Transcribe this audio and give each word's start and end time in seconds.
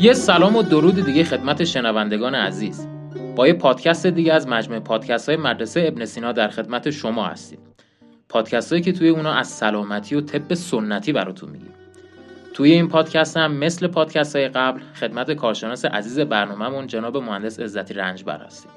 یه 0.00 0.12
سلام 0.12 0.56
و 0.56 0.62
درود 0.62 1.04
دیگه 1.04 1.24
خدمت 1.24 1.64
شنوندگان 1.64 2.34
عزیز. 2.34 2.86
با 3.36 3.46
یه 3.46 3.52
پادکست 3.52 4.06
دیگه 4.06 4.32
از 4.32 4.48
مجموعه 4.48 4.80
پادکست 4.80 5.28
های 5.28 5.38
مدرسه 5.38 5.84
ابن 5.86 6.04
سینا 6.04 6.32
در 6.32 6.48
خدمت 6.48 6.90
شما 6.90 7.26
هستیم. 7.26 7.58
پادکست 8.28 8.72
هایی 8.72 8.82
که 8.82 8.92
توی 8.92 9.08
اونا 9.08 9.34
از 9.34 9.48
سلامتی 9.48 10.14
و 10.14 10.20
طب 10.20 10.54
سنتی 10.54 11.12
براتون 11.12 11.50
میگیم. 11.50 11.72
توی 12.54 12.72
این 12.72 12.88
پادکست 12.88 13.36
هم 13.36 13.52
مثل 13.52 13.86
پادکست 13.86 14.36
های 14.36 14.48
قبل 14.48 14.80
خدمت 14.94 15.32
کارشناس 15.32 15.84
عزیز 15.84 16.20
برنامهمون 16.20 16.86
جناب 16.86 17.16
مهندس 17.16 17.60
عزتی 17.60 17.94
رنجبر 17.94 18.38
هستیم. 18.38 18.70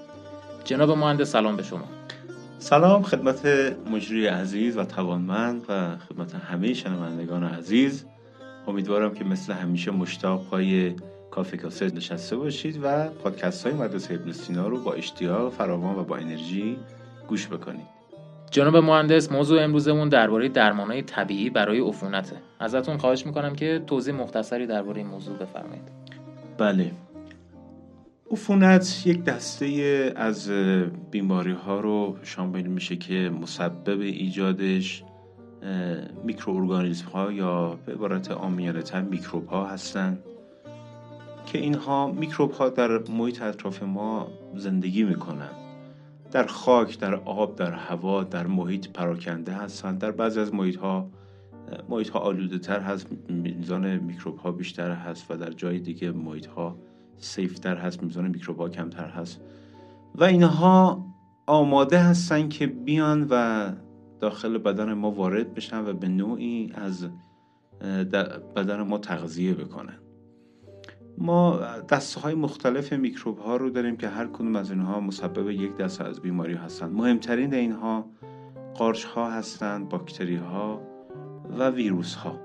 جناب 0.63 0.91
مهندس 0.91 1.31
سلام 1.31 1.55
به 1.55 1.63
شما. 1.63 1.85
سلام 2.59 3.01
خدمت 3.03 3.45
مجری 3.91 4.27
عزیز 4.27 4.77
و 4.77 4.85
توانمند 4.85 5.65
و 5.69 5.97
خدمت 5.97 6.35
همه 6.35 6.73
شنوندگان 6.73 7.43
عزیز. 7.43 8.05
امیدوارم 8.67 9.13
که 9.13 9.23
مثل 9.23 9.53
همیشه 9.53 9.91
مشتاق 9.91 10.45
های 10.45 10.93
کافه 11.31 11.57
کاسه 11.57 11.85
نشسته 11.95 12.35
باشید 12.35 12.79
و 12.83 13.09
پادکست 13.09 13.67
های 13.67 13.75
مدرسه 13.75 14.13
ابن 14.13 14.31
سینا 14.31 14.67
رو 14.67 14.83
با 14.83 14.93
اشتیاق 14.93 15.53
فراوان 15.53 15.95
و 15.95 16.03
با 16.03 16.17
انرژی 16.17 16.77
گوش 17.27 17.47
بکنید. 17.47 18.01
جناب 18.51 18.77
مهندس 18.77 19.31
موضوع 19.31 19.63
امروزمون 19.63 20.09
درباره 20.09 20.49
درمانهای 20.49 21.01
طبیعی 21.01 21.49
برای 21.49 21.79
عفونته. 21.79 22.35
ازتون 22.59 22.97
خواهش 22.97 23.25
می‌کنم 23.25 23.55
که 23.55 23.83
توضیح 23.87 24.13
مختصری 24.13 24.67
درباره 24.67 24.97
این 24.97 25.07
موضوع 25.07 25.37
بفرمایید. 25.37 25.83
بله. 26.57 26.91
عفونت 28.31 29.03
یک 29.05 29.23
دسته 29.23 30.13
از 30.15 30.49
بیماری 31.11 31.51
ها 31.51 31.79
رو 31.79 32.17
شامل 32.23 32.61
میشه 32.61 32.95
که 32.95 33.31
مسبب 33.41 33.99
ایجادش 33.99 35.03
میکروارگانیسم 36.23 37.05
ها 37.05 37.31
یا 37.31 37.79
به 37.85 37.93
عبارت 37.93 38.31
آمیانه 38.31 38.81
تر 38.81 39.01
میکروب 39.01 39.47
ها 39.47 39.65
هستند 39.65 40.23
که 41.45 41.57
اینها 41.57 42.11
میکروب 42.11 42.51
ها 42.51 42.69
در 42.69 42.97
محیط 42.97 43.41
اطراف 43.41 43.83
ما 43.83 44.27
زندگی 44.55 45.03
می‌کنن 45.03 45.49
در 46.31 46.45
خاک، 46.45 46.99
در 46.99 47.15
آب، 47.15 47.55
در 47.55 47.71
هوا، 47.73 48.23
در 48.23 48.47
محیط 48.47 48.87
پراکنده 48.87 49.53
هستند. 49.53 49.99
در 49.99 50.11
بعضی 50.11 50.39
از 50.39 50.53
محیط 50.53 50.77
ها 50.77 51.09
محیط 51.89 52.09
ها 52.09 52.19
آلوده 52.19 52.59
تر 52.59 52.79
هست 52.79 53.07
میزان 53.29 53.97
میکروب 53.97 54.37
ها 54.37 54.51
بیشتر 54.51 54.91
هست 54.91 55.31
و 55.31 55.37
در 55.37 55.51
جای 55.51 55.79
دیگه 55.79 56.11
محیط 56.11 56.45
ها 56.45 56.77
سیفتر 57.17 57.75
هست 57.75 58.03
میزان 58.03 58.27
میکروب 58.27 58.57
ها 58.57 58.69
کمتر 58.69 59.07
هست. 59.07 59.41
و 60.15 60.23
اینها 60.23 61.05
آماده 61.47 61.99
هستن 61.99 62.49
که 62.49 62.67
بیان 62.67 63.27
و 63.29 63.71
داخل 64.19 64.57
بدن 64.57 64.93
ما 64.93 65.11
وارد 65.11 65.53
بشن 65.53 65.85
و 65.85 65.93
به 65.93 66.07
نوعی 66.07 66.71
از 66.75 67.07
بدن 68.55 68.81
ما 68.81 68.97
تغذیه 68.97 69.53
بکنن. 69.53 70.00
ما 71.17 71.59
دسته 71.89 72.19
های 72.19 72.33
مختلف 72.33 72.93
میکروب 72.93 73.37
ها 73.39 73.55
رو 73.55 73.69
داریم 73.69 73.97
که 73.97 74.07
هر 74.07 74.27
کدوم 74.27 74.55
از 74.55 74.71
اینها 74.71 74.99
مسبب 74.99 75.49
یک 75.49 75.77
دسته 75.77 76.03
از 76.03 76.21
بیماری 76.21 76.53
هستند. 76.53 76.93
مهمترین 76.93 77.53
اینها 77.53 78.05
قارچ 78.73 79.03
ها 79.03 79.31
هستند 79.31 79.89
باکتری 79.89 80.35
ها 80.35 80.81
و 81.57 81.69
ویروس 81.69 82.15
ها 82.15 82.39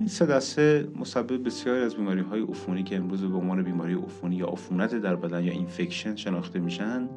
این 0.00 0.08
سه 0.08 0.26
دسته 0.26 0.88
مسبب 0.96 1.46
بسیاری 1.46 1.82
از 1.82 1.94
بیماری 1.94 2.20
های 2.20 2.42
عفونی 2.42 2.82
که 2.82 2.96
امروز 2.96 3.24
به 3.24 3.36
عنوان 3.36 3.62
بیماری 3.62 3.94
عفونی 3.94 4.36
یا 4.36 4.46
عفونت 4.46 4.94
در 4.94 5.16
بدن 5.16 5.44
یا 5.44 5.52
اینفکشن 5.52 6.16
شناخته 6.16 6.58
میشن 6.58 7.08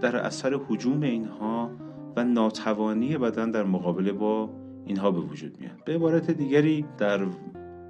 در 0.00 0.16
اثر 0.16 0.60
حجوم 0.68 1.02
اینها 1.02 1.70
و 2.16 2.24
ناتوانی 2.24 3.18
بدن 3.18 3.50
در 3.50 3.64
مقابله 3.64 4.12
با 4.12 4.50
اینها 4.86 5.10
به 5.10 5.20
وجود 5.20 5.60
میاد. 5.60 5.84
به 5.84 5.94
عبارت 5.94 6.30
دیگری 6.30 6.84
در 6.98 7.20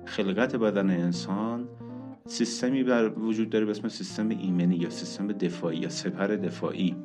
خلقت 0.05 0.57
بدن 0.57 0.91
انسان 0.91 1.69
سیستمی 2.27 2.83
بر 2.83 3.09
وجود 3.09 3.51
داره 3.51 3.65
به 3.65 3.71
اسم 3.71 3.89
سیستم 3.89 4.29
ایمنی 4.29 4.77
یا 4.77 4.91
سیستم 4.91 5.33
دفاعی 5.33 5.79
یا 5.79 5.89
سپر 5.89 6.27
دفاعی 6.27 6.97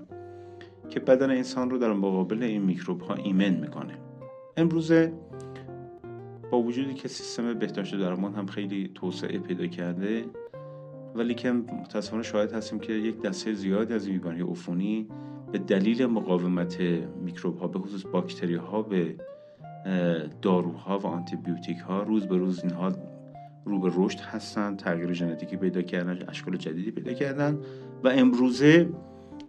که 0.90 1.00
بدن 1.00 1.30
انسان 1.30 1.70
رو 1.70 1.78
در 1.78 1.94
مقابل 1.94 2.44
این 2.44 2.62
میکروب 2.62 3.02
ها 3.02 3.14
ایمن 3.14 3.50
می‌کنه. 3.50 3.98
امروزه 4.58 5.14
با 6.52 6.62
وجودی 6.62 6.94
که 6.94 7.08
سیستم 7.08 7.54
بهداشت 7.54 7.96
درمان 7.96 8.34
هم 8.34 8.46
خیلی 8.46 8.92
توسعه 8.96 9.40
پیدا 9.40 9.68
کرده 9.68 10.26
ولی 11.16 11.34
که 11.36 11.52
متاسفانه 11.52 12.24
شاهد 12.24 12.54
هستیم 12.54 12.80
که 12.80 12.94
یک 12.94 13.22
دسته 13.22 13.54
زیادی 13.54 13.94
از 13.94 14.06
بیماری 14.06 14.42
عفونی 14.42 15.08
به 15.52 15.58
دلیل 15.58 16.06
مقاومت 16.06 16.82
میکروب 17.22 17.58
ها 17.58 17.68
به 17.68 17.80
خصوص 17.80 18.06
باکتری 18.06 18.56
ها 18.56 18.82
به 18.82 19.16
داروها 20.42 21.00
و 21.00 21.08
آنتیبیوتیک 21.08 21.78
ها 21.78 22.04
روز 22.04 22.26
به 22.26 22.38
روز 22.38 22.64
اینها 22.64 22.92
رو 23.66 23.80
به 23.80 23.92
رشد 23.96 24.20
هستن 24.20 24.76
تغییر 24.76 25.14
ژنتیکی 25.14 25.58
پیدا 25.58 25.82
کردن 25.82 26.20
اشکال 26.28 26.58
جدیدی 26.58 26.92
پیدا 26.92 27.14
کردن 27.14 27.60
و 28.04 28.08
امروزه 28.08 28.90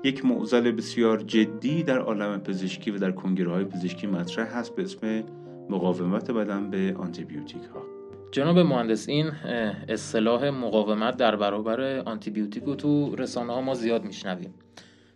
یک 0.05 0.25
معضل 0.25 0.71
بسیار 0.71 1.23
جدی 1.23 1.83
در 1.83 1.99
عالم 1.99 2.41
پزشکی 2.41 2.91
و 2.91 2.99
در 2.99 3.11
کنگره 3.11 3.51
های 3.51 3.65
پزشکی 3.65 4.07
مطرح 4.07 4.59
هست 4.59 4.77
به 4.77 4.83
اسم 4.83 5.23
مقاومت 5.71 6.31
بدن 6.31 6.71
به 6.71 6.95
آنتیبیوتیک 6.99 7.63
ها 7.75 7.83
جناب 8.33 8.59
مهندس 8.59 9.09
این 9.09 9.27
اصطلاح 9.89 10.51
مقاومت 10.51 11.17
در 11.17 11.37
برابر 11.37 11.99
آنتیبیوتیک 11.99 12.65
رو 12.65 12.75
تو 12.75 13.17
رسانه 13.17 13.53
ها 13.53 13.61
ما 13.61 13.75
زیاد 13.75 14.05
میشنویم 14.05 14.55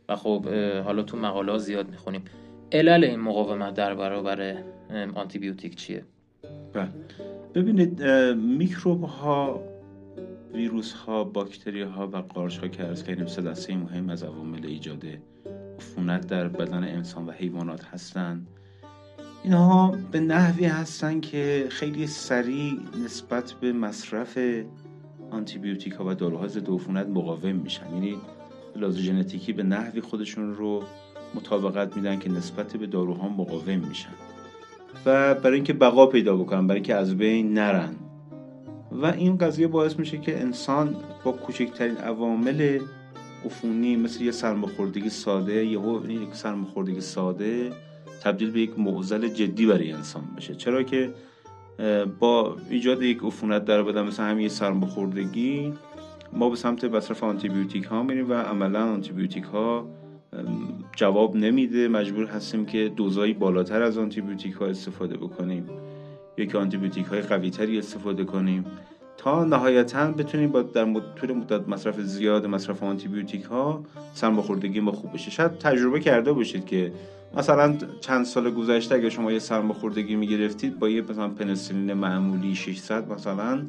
و 0.09 0.17
خب 0.17 0.47
حالا 0.85 1.03
تو 1.03 1.17
مقاله 1.17 1.53
ها 1.53 1.59
زیاد 1.59 1.91
می‌خونیم. 1.91 2.25
علل 2.73 3.05
این 3.05 3.21
مقاومت 3.21 3.75
در 3.75 3.95
برابر 3.95 4.57
آنتیبیوتیک 5.15 5.77
چیه؟ 5.77 6.05
بله 6.73 6.89
ببینید 7.55 8.03
میکروب 8.35 9.05
ها 9.05 9.61
ویروس 10.55 10.93
ها 10.93 11.25
باکتری 11.25 11.83
ها 11.83 12.07
و 12.07 12.17
قارچ 12.17 12.59
ها 12.59 12.69
که 12.69 12.85
از 12.85 13.05
کردیم 13.05 13.27
سه 13.27 13.43
دسته 13.43 13.77
مهم 13.77 14.11
از 14.11 14.23
عوامل 14.23 14.67
ایجاد 14.67 15.05
عفونت 15.79 16.27
در 16.27 16.49
بدن 16.49 16.85
انسان 16.85 17.27
و 17.27 17.31
حیوانات 17.31 17.85
هستند 17.85 18.47
اینها 19.45 19.99
به 20.13 20.21
نحوی 20.21 20.65
هستند 20.65 21.23
که 21.23 21.67
خیلی 21.71 22.07
سریع 22.07 22.73
نسبت 23.05 23.53
به 23.53 23.73
مصرف 23.73 24.39
آنتیبیوتیک 25.31 25.93
ها 25.93 26.05
و 26.07 26.15
داروها 26.15 26.49
ضد 26.49 26.71
عفونت 26.71 27.07
مقاوم 27.07 27.57
میشن 27.57 27.95
یعنی 27.95 28.19
لحاظ 28.77 28.97
ژنتیکی 28.97 29.53
به 29.53 29.63
نحوی 29.63 30.01
خودشون 30.01 30.55
رو 30.55 30.83
مطابقت 31.35 31.97
میدن 31.97 32.19
که 32.19 32.31
نسبت 32.31 32.77
به 32.77 32.87
داروها 32.87 33.29
مقاوم 33.29 33.79
میشن. 33.89 34.15
و 35.07 35.35
برای 35.35 35.55
اینکه 35.55 35.73
بقا 35.73 36.07
پیدا 36.07 36.37
بکنن 36.37 36.67
برای 36.67 36.77
اینکه 36.77 36.95
از 36.95 37.17
بین 37.17 37.55
نرن. 37.55 37.95
و 38.93 39.07
این 39.07 39.39
قضیه 39.39 39.67
باعث 39.67 39.99
میشه 39.99 40.19
که 40.19 40.41
انسان 40.41 40.97
با 41.25 41.33
کوچکترین 41.33 41.97
عوامل 41.97 42.79
عفونی 43.47 43.97
مثل 43.97 44.25
یه 44.25 44.31
سرماخوردگی 44.31 45.09
ساده 45.09 45.67
یه 45.67 45.81
یک 46.09 46.35
سرماخوردگی 46.35 47.01
ساده 47.01 47.73
تبدیل 48.23 48.51
به 48.51 48.61
یک 48.61 48.79
معضل 48.79 49.29
جدی 49.29 49.67
برای 49.67 49.93
انسان 49.93 50.25
بشه. 50.37 50.55
چرا 50.55 50.83
که 50.83 51.15
با 52.19 52.57
ایجاد 52.71 53.03
یک 53.03 53.19
عفونت 53.23 53.65
در 53.65 53.83
بدن 53.83 54.03
مثل 54.03 54.23
همین 54.23 54.49
سرماخوردگی 54.49 55.73
ما 56.33 56.51
به 56.51 56.57
سمت 56.57 56.85
مصرف 56.85 57.25
آنتیبیوتیک 57.25 57.85
ها 57.85 58.03
میریم 58.03 58.31
و 58.31 58.35
عملا 58.35 58.93
آنتیبیوتیک 58.93 59.45
ها 59.45 59.87
جواب 60.97 61.37
نمیده. 61.37 61.89
مجبور 61.89 62.27
هستیم 62.27 62.67
که 62.67 62.93
دوزایی 62.97 63.35
بالاتر 63.35 63.83
از 63.83 63.99
آنتیبیوتیک 63.99 64.55
ها 64.55 64.67
استفاده 64.67 65.17
بکنیم. 65.17 65.69
یا 66.39 66.45
که 66.45 66.59
آنتیبیوتیک 66.59 67.07
های 67.07 67.21
قوی 67.21 67.51
تری 67.51 67.79
استفاده 67.79 68.25
کنیم. 68.25 68.65
تا 69.17 69.45
نهایتا 69.45 70.11
بتونیم 70.11 70.51
با 70.51 70.63
در 70.63 70.87
طول 71.17 71.33
مدت 71.33 71.69
مصرف 71.69 72.01
زیاد 72.01 72.47
مصرف 72.47 72.83
آنتیبیوتیک 72.83 73.43
ها 73.43 73.85
سرماخوردگی 74.15 74.81
ما 74.81 74.93
خوب 74.93 75.13
بشه. 75.13 75.31
شاید 75.31 75.59
تجربه 75.59 76.01
کرده 76.01 76.33
باشید 76.33 76.67
که 76.67 76.93
مثلا 77.37 77.77
چند 78.01 78.25
سال 78.25 78.51
گذشته 78.51 78.95
اگه 78.95 79.11
شما 79.11 79.33
یه 79.33 79.39
سرماخوردگی 79.39 80.17
می‌گرفتید 80.17 80.79
با 80.79 80.89
یه 80.89 81.03
مثلا 81.03 81.29
پنسیلین 81.29 81.93
معمولی 81.93 82.55
600 82.55 83.13
مثلا 83.13 83.63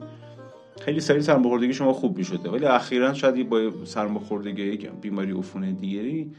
خیلی 0.81 0.99
سریع 0.99 1.21
سرماخوردگی 1.21 1.73
شما 1.73 1.93
خوب 1.93 2.17
می‌شده. 2.17 2.49
ولی 2.49 2.65
اخیرا 2.65 3.13
شاید 3.13 3.49
با 3.49 3.71
سرماخوردگی 3.85 4.63
یک 4.63 4.89
بیماری 5.01 5.31
عفونی 5.31 5.73
دیگری 5.73 6.31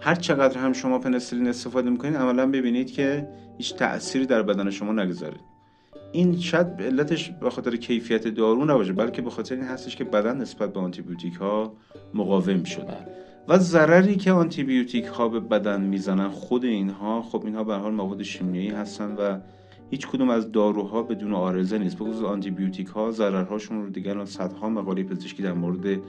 هر 0.00 0.14
چقدر 0.14 0.58
هم 0.58 0.72
شما 0.72 0.98
پنسیلین 0.98 1.48
استفاده 1.48 1.90
می‌کنید 1.90 2.16
عملا 2.16 2.46
ببینید 2.46 2.92
که 2.92 3.28
هیچ 3.58 3.74
تأثیری 3.74 4.26
در 4.26 4.42
بدن 4.42 4.70
شما 4.70 4.92
نگذاره. 4.92 5.36
این 6.12 6.38
شاید 6.40 6.66
علتش 6.66 7.30
به 7.30 7.50
خاطر 7.50 7.76
کیفیت 7.76 8.28
دارو 8.28 8.64
نباشه 8.64 8.92
بلکه 8.92 9.22
به 9.22 9.30
خاطر 9.30 9.54
این 9.54 9.64
هستش 9.64 9.96
که 9.96 10.04
بدن 10.04 10.36
نسبت 10.36 10.72
به 10.72 10.80
آنتیبیوتیک 10.80 11.34
ها 11.34 11.72
مقاوم 12.14 12.64
شده. 12.64 12.96
و 13.48 13.58
ضرری 13.58 14.16
که 14.16 14.32
آنتیبیوتیک 14.32 15.04
ها 15.04 15.28
به 15.28 15.40
بدن 15.40 15.80
می‌زنن 15.80 16.28
خود 16.28 16.64
اینها 16.64 17.22
خب 17.22 17.42
اینها 17.44 17.64
به 17.64 17.74
حال 17.74 17.94
مواد 17.94 18.22
شیمیایی 18.22 18.70
هستن 18.70 19.14
و 19.14 19.38
هیچ 19.90 20.08
کدوم 20.08 20.30
از 20.30 20.52
داروها 20.52 21.02
بدون 21.02 21.34
آرزه 21.34 21.78
نیست. 21.78 21.98
بخصوص 21.98 22.22
آنتیبیوتیک 22.22 22.86
ها 22.86 23.10
ضررهاشون 23.10 23.84
رو 23.84 23.90
دیگر 23.90 24.24
صدها 24.24 24.68
مقاله 24.68 25.02
پزشکی 25.02 25.42
در 25.42 25.52
مورد 25.52 26.00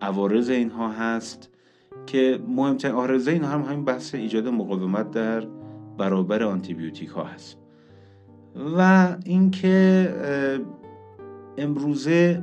عوارض 0.00 0.50
اینها 0.50 0.92
هست. 0.92 1.50
که 2.06 2.38
مهمترین 2.48 2.94
آرزه 2.94 3.30
اینها 3.30 3.50
هم 3.50 3.62
همین 3.62 3.84
بحث 3.84 4.14
ایجاد 4.14 4.48
مقاومت 4.48 5.10
در 5.10 5.46
برابر 5.98 6.42
آنتیبیوتیک 6.42 7.08
ها 7.08 7.24
هست. 7.24 7.58
و 8.76 9.08
اینکه 9.24 10.08
امروزه 11.58 12.42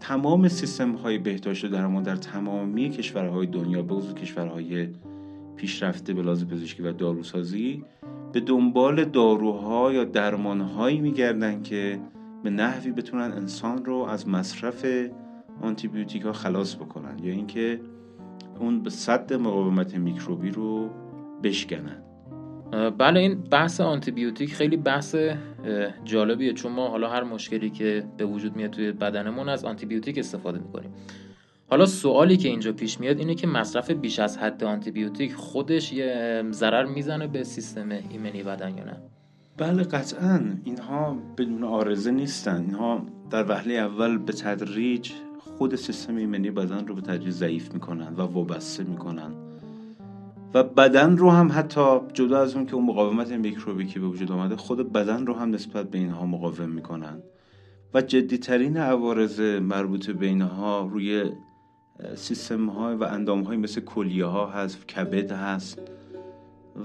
تمام 0.00 0.48
سیستم 0.48 0.92
های 0.92 1.18
بهداشت 1.18 1.66
درمان 1.66 2.02
در 2.02 2.16
تمامی 2.16 2.90
کشورهای 2.90 3.46
دنیا 3.46 3.82
به 3.82 3.94
خصوص 3.94 4.14
کشورهای 4.14 4.88
پیشرفته 5.56 6.12
به 6.12 6.22
لحاظ 6.22 6.44
پزشکی 6.44 6.82
و 6.82 6.92
داروسازی 6.92 7.84
به 8.32 8.40
دنبال 8.40 9.04
داروها 9.04 9.92
یا 9.92 10.04
درمانهایی 10.04 11.00
میگردن 11.00 11.62
که 11.62 12.00
به 12.42 12.50
نحوی 12.50 12.92
بتونن 12.92 13.32
انسان 13.32 13.84
رو 13.84 13.94
از 13.94 14.28
مصرف 14.28 14.86
آنتیبیوتیک 15.62 16.22
ها 16.22 16.32
خلاص 16.32 16.76
بکنن. 16.76 17.18
یا 17.22 17.32
اینکه 17.32 17.80
اون 18.58 18.82
به 18.82 18.90
صد 18.90 19.32
مقاومت 19.32 19.94
میکروبی 19.94 20.50
رو 20.50 20.90
بشکنن. 21.42 22.02
بله 22.98 23.20
این 23.20 23.34
بحث 23.40 23.80
آنتیبیوتیک 23.80 24.54
خیلی 24.54 24.76
بحث 24.76 25.16
جالبیه 26.04 26.52
چون 26.52 26.72
ما 26.72 26.88
حالا 26.88 27.08
هر 27.10 27.22
مشکلی 27.22 27.70
که 27.70 28.04
به 28.16 28.24
وجود 28.24 28.56
میاد 28.56 28.70
توی 28.70 28.92
بدنمون 28.92 29.48
از 29.48 29.64
آنتیبیوتیک 29.64 30.18
استفاده 30.18 30.58
می‌کنیم. 30.58 30.90
حالا 31.70 31.86
سوالی 31.86 32.36
که 32.36 32.48
اینجا 32.48 32.72
پیش 32.72 33.00
میاد 33.00 33.18
اینه 33.18 33.34
که 33.34 33.46
مصرف 33.46 33.90
بیش 33.90 34.18
از 34.18 34.38
حد 34.38 34.64
آنتیبیوتیک 34.64 35.34
خودش 35.34 35.92
یه 35.92 36.44
ضرر 36.50 36.84
می‌زنه 36.84 37.26
به 37.26 37.44
سیستم 37.44 37.88
ایمنی 38.10 38.42
بدن 38.42 38.78
یا 38.78 38.84
نه؟ 38.84 38.96
بله 39.56 39.82
قطعا. 39.82 40.40
اینها 40.64 41.16
بدون 41.38 41.64
آرزه 41.64 42.10
نیستن. 42.10 42.60
اینها 42.60 43.06
در 43.30 43.44
وهله 43.48 43.74
اول 43.74 44.18
به 44.18 44.32
تدریج 44.32 45.12
خود 45.60 45.76
سیستم 45.76 46.16
ایمنی 46.16 46.50
بدن 46.50 46.86
رو 46.86 46.94
به 46.94 47.00
تدریج 47.00 47.30
ضعیف 47.30 47.72
می‌کنن 47.72 48.14
و 48.14 48.22
وابسته 48.22 48.84
می‌کنن. 48.84 49.32
و 50.54 50.62
بدن 50.62 51.16
رو 51.16 51.30
هم 51.30 51.52
حتی 51.52 52.00
جدا 52.12 52.40
از 52.40 52.54
اون 52.54 52.66
که 52.66 52.74
اون 52.74 52.84
مقاومت 52.84 53.32
میکروبی 53.32 53.86
که 53.86 54.00
به 54.00 54.06
وجود 54.06 54.32
آمده 54.32 54.56
خود 54.56 54.92
بدن 54.92 55.26
رو 55.26 55.34
هم 55.34 55.50
نسبت 55.50 55.90
به 55.90 55.98
اینها 55.98 56.26
مقاوم 56.26 56.68
می‌کنن. 56.68 57.22
و 57.94 58.02
جدیترین 58.02 58.76
عوارض 58.76 59.40
مربوط 59.40 60.10
به 60.10 60.26
اینها 60.26 60.88
روی 60.92 61.30
سیستم 62.14 62.66
های 62.66 62.94
و 62.94 63.04
اندام 63.04 63.42
های 63.42 63.56
مثل 63.56 63.80
کلیه 63.80 64.24
ها 64.24 64.46
هست 64.46 64.86
کبد 64.86 65.32
هست. 65.32 65.82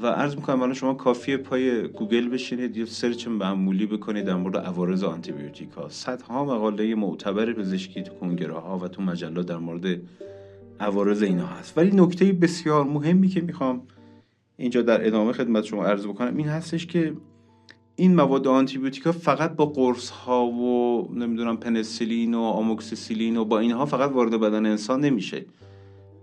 و 0.02 0.08
عرض 0.08 0.36
می‌کنم 0.36 0.62
الان 0.62 0.74
شما 0.74 0.94
کافیه 0.94 1.38
پای 1.38 1.88
گوگل 1.88 2.30
بشینید 2.30 2.78
یه 2.78 2.86
search 2.86 3.27
معمولی 3.28 3.86
بکنید 3.86 4.26
در 4.26 4.36
مورد 4.36 4.58
عوارض 4.58 5.04
آنتیبیوتیک 5.04 5.70
ها 5.72 5.90
صدها 5.90 6.46
مقاله 6.46 6.96
معتبر 6.96 7.54
پزشکی 7.54 8.04
تو 8.04 8.14
کنگره 8.14 8.54
ها 8.54 8.80
و 8.80 8.88
تو 8.88 9.02
مجلات 9.02 9.46
در 9.46 9.58
مورد 9.58 10.02
عوارض 10.80 11.24
اینا 11.24 11.46
هست. 11.46 11.78
ولی 11.78 11.92
نکته 11.94 12.26
بسیار 12.26 12.84
مهمی 12.84 13.28
که 13.28 13.42
می‌خوام 13.42 13.82
اینجا 14.58 14.82
در 14.82 15.08
ادامه 15.08 15.34
خدمت 15.34 15.64
شما 15.64 15.86
عرض 15.86 16.06
بکنم 16.08 16.38
این 16.38 16.48
هستش 16.48 16.86
که 16.86 17.14
این 17.96 18.16
مواد 18.16 18.48
آنتیبیوتیکا 18.48 19.12
فقط 19.12 19.56
با 19.56 19.66
قرص 19.66 20.10
ها 20.10 20.46
و 20.46 21.08
نمی‌دونم 21.16 21.58
پنسیلین 21.58 22.34
و 22.34 22.42
آموکسیسیلین 22.42 23.38
و 23.38 23.46
با 23.46 23.60
اینها 23.60 23.86
فقط 23.86 24.12
وارد 24.12 24.40
بدن 24.40 24.66
انسان 24.66 25.02
نمیشه. 25.02 25.46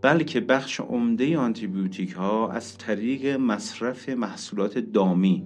بلکه 0.03 0.41
بخش 0.41 0.81
عمده 0.81 1.39
آنتیبیوتیک 1.39 2.13
ها 2.13 2.51
از 2.51 2.79
طریق 2.79 3.27
مصرف 3.27 4.09
محصولات 4.09 4.79
دامی 4.79 5.45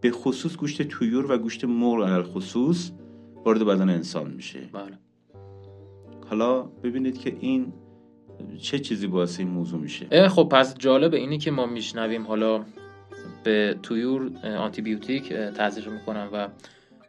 به 0.00 0.10
خصوص 0.10 0.56
گوشت 0.56 0.82
تویور 0.82 1.32
و 1.32 1.38
گوشت 1.38 1.64
مرغ 1.64 2.04
علل 2.04 2.22
خصوص 2.22 2.90
وارد 3.44 3.64
بدن 3.64 3.90
انسان 3.90 4.30
میشه. 4.30 4.60
بله. 4.72 4.98
حالا 6.28 6.62
ببینید 6.62 7.18
که 7.18 7.36
این 7.40 7.72
چه 8.60 8.78
چیزی 8.78 9.06
باعث 9.06 9.38
این 9.38 9.48
موضوع 9.48 9.80
میشه. 9.80 10.28
خب 10.28 10.48
پس 10.52 10.78
جالب 10.78 11.14
اینی 11.14 11.38
که 11.38 11.50
ما 11.50 11.66
میشنویم 11.66 12.26
حالا 12.26 12.64
به 13.44 13.78
تویور 13.82 14.30
آنتیبیوتیک 14.58 15.32
تزریق 15.32 15.88
می‌کنن 15.88 16.28
و 16.32 16.48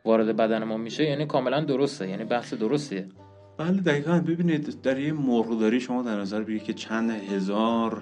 وارد 0.05 0.35
بدن 0.35 0.63
ما 0.63 0.77
میشه 0.77 1.03
یعنی 1.03 1.25
کاملا 1.25 1.61
درسته 1.63 2.09
یعنی 2.09 2.23
بحث 2.23 2.53
درستیه. 2.53 3.09
بله 3.57 3.81
دقیقا. 3.81 4.19
ببینید 4.19 4.81
در 4.81 4.99
یه 4.99 5.13
مرغداری 5.13 5.79
شما 5.79 6.01
در 6.01 6.19
نظر 6.19 6.41
بگیرید 6.41 6.63
که 6.63 6.73
چند 6.73 7.11
هزار 7.11 8.01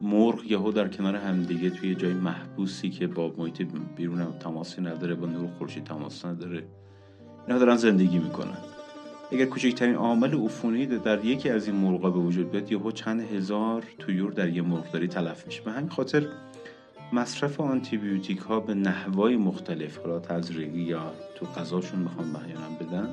مرغ 0.00 0.44
یهو 0.44 0.72
در 0.72 0.88
کنار 0.88 1.16
همدیگه 1.16 1.70
توی 1.70 1.94
جای 1.94 2.12
محبوسی 2.14 2.90
که 2.90 3.06
با 3.06 3.32
محیط 3.38 3.62
بیرون 3.96 4.38
تماسی 4.40 4.80
نداره 4.80 5.14
با 5.14 5.26
نور 5.26 5.48
خورشید 5.58 5.84
تماس 5.84 6.24
نداره 6.24 6.64
اینا 7.46 7.58
دارن 7.58 7.76
زندگی 7.76 8.18
می‌کنن. 8.18 8.58
اگر 9.32 9.44
کوچکترین 9.44 9.94
عامل 9.94 10.34
عفونی 10.44 10.86
در 10.86 11.24
یکی 11.24 11.50
از 11.50 11.66
این 11.66 11.76
مرغا 11.76 12.10
به 12.10 12.18
وجود 12.18 12.50
بیاد 12.50 12.72
یهو 12.72 12.90
چند 12.90 13.20
هزار 13.20 13.84
تویور 13.98 14.32
در 14.32 14.48
یه 14.48 14.62
مرغداری 14.62 15.08
تلف 15.08 15.46
میشه. 15.46 15.62
به 15.62 15.70
همین 15.70 15.88
خاطر 15.90 16.26
مصرف 17.12 17.60
آنتیبیوتیک 17.60 18.38
ها 18.38 18.60
به 18.60 18.74
نحوای 18.74 19.36
مختلف 19.36 19.98
حالا 19.98 20.18
تزریقی 20.18 20.80
یا 20.80 21.12
تو 21.34 21.46
غذاشون 21.46 22.00
می‌خوان 22.00 22.26
بیانم 22.32 22.74
بدن 22.80 23.08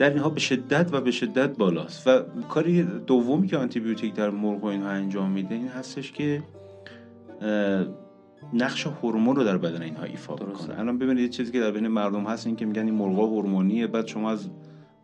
در 0.00 0.10
اینها 0.10 0.28
به 0.28 0.40
شدت 0.40 0.88
و 0.92 1.00
به 1.00 1.10
شدت 1.10 1.56
بالاست. 1.56 2.06
و 2.06 2.22
کاری 2.48 2.82
دومی 2.82 3.46
که 3.46 3.56
آنتیبیوتیک 3.56 4.14
در 4.14 4.30
مرغ 4.30 4.64
و 4.64 4.66
اینها 4.66 4.88
انجام 4.88 5.30
میده 5.30 5.54
این 5.54 5.68
هستش 5.68 6.12
که 6.12 6.42
نقش 8.54 8.86
هورمون 8.86 9.36
رو 9.36 9.44
در 9.44 9.58
بدن 9.58 9.82
اینها 9.82 10.02
ایفا 10.02 10.36
کنه 10.36 10.78
الان 10.78 10.98
ببینید 10.98 11.30
چیزی 11.30 11.52
که 11.52 11.60
در 11.60 11.70
بین 11.70 11.88
مردم 11.88 12.24
هست 12.24 12.46
این 12.46 12.56
که 12.56 12.66
میگن 12.66 12.84
این 12.84 12.94
مرغا 12.94 13.26
هورمونیه 13.26 13.86
بعد 13.86 14.06
شما 14.06 14.30
از 14.30 14.48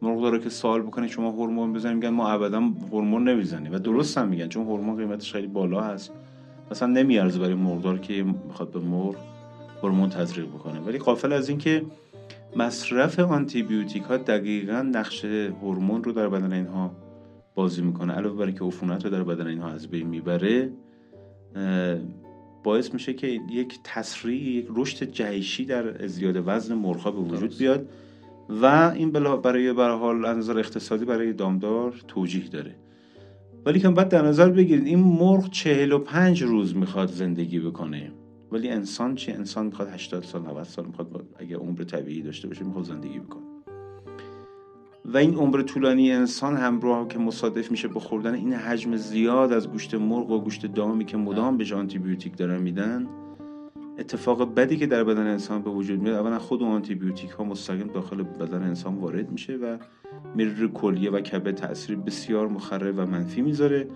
مرغ 0.02 0.22
داره 0.22 0.38
که 0.38 0.48
سوال 0.48 0.82
بکنید 0.82 1.10
شما 1.10 1.30
هورمون 1.30 1.72
بزنید 1.72 1.94
میگن 1.94 2.08
ما 2.08 2.28
ابدا 2.28 2.60
هورمون 2.92 3.28
نمی‌زنیم. 3.28 3.72
و 3.72 3.78
درست 3.78 4.18
هم 4.18 4.28
میگن 4.28 4.48
چون 4.48 4.66
هورمون 4.66 4.96
قیمتش 4.96 5.32
خیلی 5.32 5.46
بالا 5.46 5.80
هست. 5.80 6.12
مثلا 6.70 6.88
نمیارزه 6.88 7.38
برای 7.38 7.54
مرغدار 7.54 7.98
که 7.98 8.22
می‌خواد 8.22 8.70
به 8.70 8.78
مرغ 8.78 9.16
هورمون 9.82 10.08
تزریق 10.08 10.46
بکنه. 10.46 10.80
ولی 10.80 10.98
قافل 10.98 11.32
از 11.32 11.48
اینکه 11.48 11.82
مصرف 12.56 13.18
آنتیبیوتیک 13.18 14.02
ها 14.02 14.16
دقیقا 14.16 14.82
نقش 14.82 15.24
هورمون 15.24 16.04
رو 16.04 16.12
در 16.12 16.28
بدن 16.28 16.52
اینها 16.52 16.96
بازی 17.54 17.82
می‌کنه 17.82 18.12
علاوه 18.12 18.36
بر 18.36 18.50
که 18.50 18.64
عفونت 18.64 19.04
رو 19.04 19.10
در 19.10 19.22
بدن 19.22 19.46
اینها 19.46 19.68
از 19.68 19.88
بین 19.88 20.06
می‌بره 20.06 20.72
باعث 22.64 22.94
میشه 22.94 23.14
که 23.14 23.26
یک 23.50 23.78
تسریع 23.84 24.40
یک 24.40 24.66
رشد 24.74 25.10
جهشی 25.10 25.64
در 25.64 26.06
زیاد 26.06 26.42
وزن 26.46 26.74
مرغ 26.74 27.04
به 27.14 27.34
وجود 27.34 27.58
بیاد 27.58 27.88
و 28.62 28.92
این 28.96 29.10
برای 29.12 29.72
برای 29.72 29.98
حال 29.98 30.24
از 30.24 30.36
نظر 30.36 30.58
اقتصادی 30.58 31.04
برای 31.04 31.32
دامدار 31.32 31.94
توجیه 32.08 32.48
داره. 32.48 32.74
ولی 33.66 33.80
که 33.80 33.88
بعد 33.88 34.08
در 34.08 34.22
نظر 34.22 34.50
بگیرید 34.50 34.86
این 34.86 34.98
مرغ 34.98 35.50
45 35.50 36.42
روز 36.42 36.76
می‌خواد 36.76 37.08
زندگی 37.08 37.60
بکنه. 37.60 38.12
ولی 38.52 38.68
انسان 38.68 39.14
چی؟ 39.14 39.32
انسان 39.32 39.66
می‌خواد 39.66 39.88
80 39.88 40.22
سال 40.22 40.42
90 40.42 40.64
سال 40.64 40.86
می‌خواد 40.86 41.26
اگه 41.38 41.56
عمر 41.56 41.84
طبیعی 41.84 42.22
داشته 42.22 42.48
باشه 42.48 42.64
می‌خواد 42.64 42.84
زندگی 42.84 43.18
بکنه. 43.18 43.42
و 45.04 45.16
این 45.16 45.34
عمر 45.34 45.62
طولانی 45.62 46.12
انسان 46.12 46.56
همراه 46.56 47.08
که 47.08 47.18
مصادف 47.18 47.70
میشه 47.70 47.88
با 47.88 48.00
خوردن 48.00 48.34
این 48.34 48.52
حجم 48.52 48.96
زیاد 48.96 49.52
از 49.52 49.70
گوشت 49.70 49.94
مرغ 49.94 50.30
و 50.30 50.40
گوشت 50.40 50.66
دامی 50.66 51.04
که 51.04 51.16
مدام 51.16 51.56
به 51.56 51.74
آنتیبیوتیک 51.74 52.36
دارن 52.36 52.62
میدن 52.62 53.06
اتفاق 53.98 54.54
بدی 54.54 54.76
که 54.76 54.86
در 54.86 55.04
بدن 55.04 55.26
انسان 55.26 55.62
به 55.62 55.70
وجود 55.70 56.00
میاد 56.00 56.16
اولا 56.16 56.38
خود 56.38 56.62
اون 56.62 56.72
آنتیبیوتیک 56.72 57.30
ها 57.30 57.44
مستقیم 57.44 57.86
داخل 57.86 58.22
بدن 58.22 58.62
انسان 58.62 58.94
وارد 58.94 59.30
میشه 59.30 59.56
و 59.56 59.78
میره 60.34 60.68
کلیه 60.68 61.10
و 61.10 61.20
کبه 61.20 61.52
تاثیر 61.52 61.96
بسیار 61.96 62.48
مخرب 62.48 62.94
و 62.98 63.06
منفی 63.06 63.42
می‌ذاره. 63.42 63.88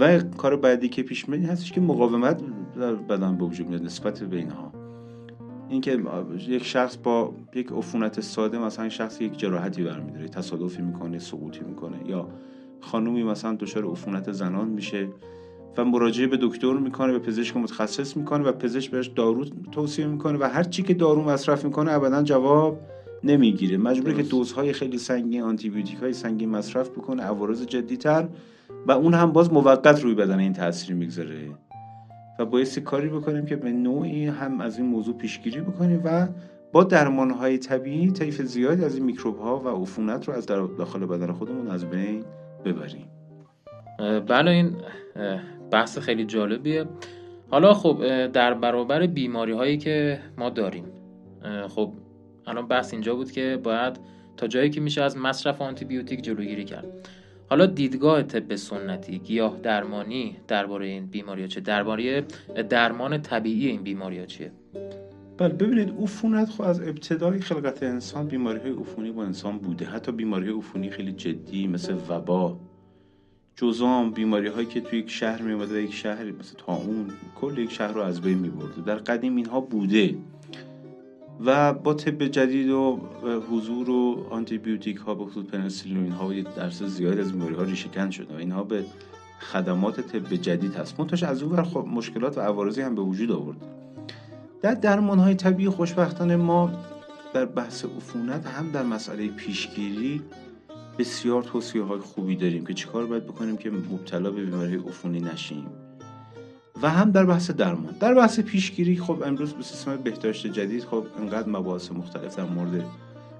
و 0.00 0.18
کار 0.18 0.56
بعدی 0.56 0.88
که 0.88 1.02
پیش 1.02 1.28
میاد 1.28 1.44
هستش 1.44 1.72
که 1.72 1.80
مقاومت 1.80 2.42
در 2.80 2.94
بدن 2.94 3.36
به 3.36 3.44
وجود 3.44 3.68
میاد 3.68 3.82
نسبت 3.82 4.22
به 4.22 4.36
اینها. 4.36 4.72
اینکه 5.68 6.02
یک 6.48 6.64
شخص 6.64 6.96
با 6.96 7.34
یک 7.54 7.72
عفونت 7.72 8.20
ساده 8.20 8.58
مثلا 8.58 8.88
شخص 8.88 9.20
یک 9.20 9.38
جراحتی 9.38 9.82
برمیداره 9.82 10.28
تصادفی 10.28 10.82
می‌کنه 10.82 11.18
سقوطی 11.18 11.60
می‌کنه 11.64 11.96
یا 12.06 12.28
خانومی 12.80 13.24
مثلا 13.24 13.54
دچار 13.54 13.86
عفونت 13.86 14.32
زنان 14.32 14.68
میشه 14.68 15.08
و 15.76 15.84
مراجعه 15.84 16.26
به 16.26 16.38
دکتر 16.42 16.72
می‌کنه 16.72 17.12
به 17.12 17.18
پزشک 17.18 17.56
متخصص 17.56 18.16
می‌کنه 18.16 18.44
و 18.44 18.52
پزشک 18.52 18.90
بهش 18.90 19.06
دارو 19.06 19.44
توصیه 19.72 20.06
می‌کنه 20.06 20.38
و 20.38 20.44
هر 20.44 20.62
چی 20.62 20.82
که 20.82 20.94
دارو 20.94 21.22
مصرف 21.22 21.64
می‌کنه 21.64 21.92
ابدا 21.92 22.22
جواب 22.22 22.80
نمی‌گیره. 23.24 23.76
مجبوره 23.76 24.14
که 24.14 24.22
دوزهای 24.22 24.72
خیلی 24.72 24.98
سنگین 24.98 25.42
آنتیبیوتیک 25.42 25.98
های 25.98 26.12
سنگین 26.12 26.48
مصرف 26.48 26.90
بکنه 26.90 27.22
عوارض 27.22 27.66
جدیتر 27.66 28.28
و 28.86 28.92
اون 28.92 29.14
هم 29.14 29.32
باز 29.32 29.52
موقت 29.52 30.02
روی 30.02 30.14
بدن 30.14 30.38
این 30.38 30.52
تاثیر 30.52 30.96
می‌گذاره. 30.96 31.36
و 32.38 32.44
بایستی 32.44 32.80
کاری 32.80 33.08
بکنیم 33.08 33.46
که 33.46 33.56
به 33.56 33.72
نوعی 33.72 34.26
هم 34.26 34.60
از 34.60 34.78
این 34.78 34.86
موضوع 34.86 35.14
پیشگیری 35.14 35.60
بکنیم 35.60 36.02
و 36.04 36.28
با 36.72 36.84
درمان 36.84 37.30
های 37.30 37.58
طبیعی 37.58 38.10
طیف 38.10 38.42
زیادی 38.42 38.84
از 38.84 38.96
این 38.96 39.04
میکروب 39.04 39.38
ها 39.38 39.58
و 39.58 39.82
عفونت 39.82 40.28
رو 40.28 40.34
از 40.34 40.46
داخل 40.46 41.06
بدن 41.06 41.32
خودمون 41.32 41.68
از 41.68 41.84
بین 41.84 42.24
ببریم. 42.64 43.06
بله 44.28 44.50
این 44.50 44.76
بحث 45.70 45.98
خیلی 45.98 46.24
جالبیه. 46.24 46.84
حالا 47.50 47.74
خب 47.74 48.26
در 48.26 48.54
برابر 48.54 49.06
بیماری 49.06 49.52
هایی 49.52 49.78
که 49.78 50.20
ما 50.38 50.50
داریم 50.50 50.84
خب 51.68 51.92
الان 52.46 52.66
بحث 52.68 52.92
اینجا 52.92 53.14
بود 53.14 53.32
که 53.32 53.60
باید 53.62 54.00
تا 54.36 54.46
جایی 54.46 54.70
که 54.70 54.80
میشه 54.80 55.02
از 55.02 55.16
مصرف 55.16 55.62
آنتیبیوتیک 55.62 56.22
جلوگیری 56.22 56.64
کرد. 56.64 56.86
حالا 57.50 57.66
دیدگاه 57.66 58.22
طب 58.22 58.56
سنتی 58.56 59.18
گیاه 59.18 59.58
درمانی 59.62 60.36
درباره 60.48 60.86
این 60.86 61.06
بیماری 61.06 61.48
چه 61.48 61.60
درباره 61.60 62.24
درمان 62.70 63.22
طبیعی 63.22 63.66
این 63.66 63.82
بیماری 63.82 64.26
چیه؟ 64.26 64.52
بله 65.38 65.54
ببینید 65.54 65.94
عفونت 66.02 66.50
خب 66.50 66.62
از 66.62 66.80
ابتدای 66.80 67.40
خلقت 67.40 67.82
انسان 67.82 68.26
بیماری 68.26 68.58
های 68.58 68.72
عفونی 68.72 69.10
با 69.10 69.24
انسان 69.24 69.58
بوده. 69.58 69.84
حتی 69.84 70.12
بیماری 70.12 70.52
عفونی 70.52 70.90
خیلی 70.90 71.12
جدی 71.12 71.66
مثل 71.66 71.94
وبا. 72.08 72.56
جزام 73.56 74.10
بیماری 74.10 74.48
هایی 74.48 74.66
که 74.66 74.80
توی 74.80 74.98
یک 74.98 75.10
شهر 75.10 75.42
می 75.42 75.54
و 75.54 75.78
یک 75.78 75.94
شهر 75.94 76.24
مثل 76.24 76.54
تاون 76.66 77.10
کل 77.40 77.58
یک 77.58 77.72
شهر 77.72 77.92
رو 77.92 78.00
از 78.00 78.20
بین 78.20 78.38
می 78.38 78.48
برده 78.48 78.80
در 78.86 78.94
قدیم 78.94 79.36
اینها 79.36 79.60
بوده. 79.60 80.14
و 81.44 81.72
با 81.72 81.94
طب 81.94 82.26
جدید 82.26 82.70
و 82.70 83.00
حضور 83.50 83.90
و 83.90 84.26
آنتی 84.30 84.58
بیوتیک 84.58 84.96
ها 84.96 85.14
به 85.14 85.24
خصوص 85.24 85.44
پنسیلین 85.44 86.02
اینها 86.02 86.28
و 86.28 86.32
درس 86.56 86.82
زیاد 86.82 87.18
از 87.18 87.32
بیماری 87.32 87.54
ها 87.54 87.62
ریشهکن 87.62 88.10
شده 88.10 88.34
و 88.34 88.38
اینها 88.38 88.64
به 88.64 88.84
خدمات 89.40 90.00
طب 90.00 90.34
جدید 90.34 90.74
هست. 90.74 91.00
منتش 91.00 91.22
از 91.22 91.42
اون 91.42 91.62
خب 91.62 91.86
مشکلات 91.88 92.38
و 92.38 92.40
عوارضی 92.40 92.82
هم 92.82 92.94
به 92.94 93.02
وجود 93.02 93.32
آورد. 93.32 93.56
در 94.62 94.74
درمان 94.74 95.18
های 95.18 95.34
طبیعی 95.34 95.68
خوشبختانه 95.68 96.36
ما 96.36 96.70
در 97.34 97.44
بحث 97.44 97.84
عفونت 97.84 98.46
هم 98.46 98.70
در 98.70 98.82
مسئله 98.82 99.28
پیشگیری 99.28 100.22
بسیار 100.98 101.42
توصیه 101.42 101.82
های 101.82 101.98
خوبی 101.98 102.36
داریم 102.36 102.66
که 102.66 102.74
چیکار 102.74 103.06
باید 103.06 103.26
بکنیم 103.26 103.56
که 103.56 103.70
مبتلا 103.70 104.30
به 104.30 104.44
بیماری 104.44 104.76
عفونی 104.76 105.20
نشیم. 105.20 105.66
و 106.82 106.90
هم 106.90 107.10
در 107.10 107.24
بحث 107.24 107.50
درمان. 107.50 107.94
در 108.00 108.14
بحث 108.14 108.40
پیشگیری 108.40 108.96
خب 108.96 109.22
امروز 109.26 109.52
به 109.52 109.62
سیستم 109.62 109.96
بهداشت 109.96 110.46
جدید 110.46 110.84
خب 110.84 111.06
انقدر 111.18 111.48
مباحث 111.48 111.92
مختلف 111.92 112.36
در 112.36 112.44
مورد 112.44 112.84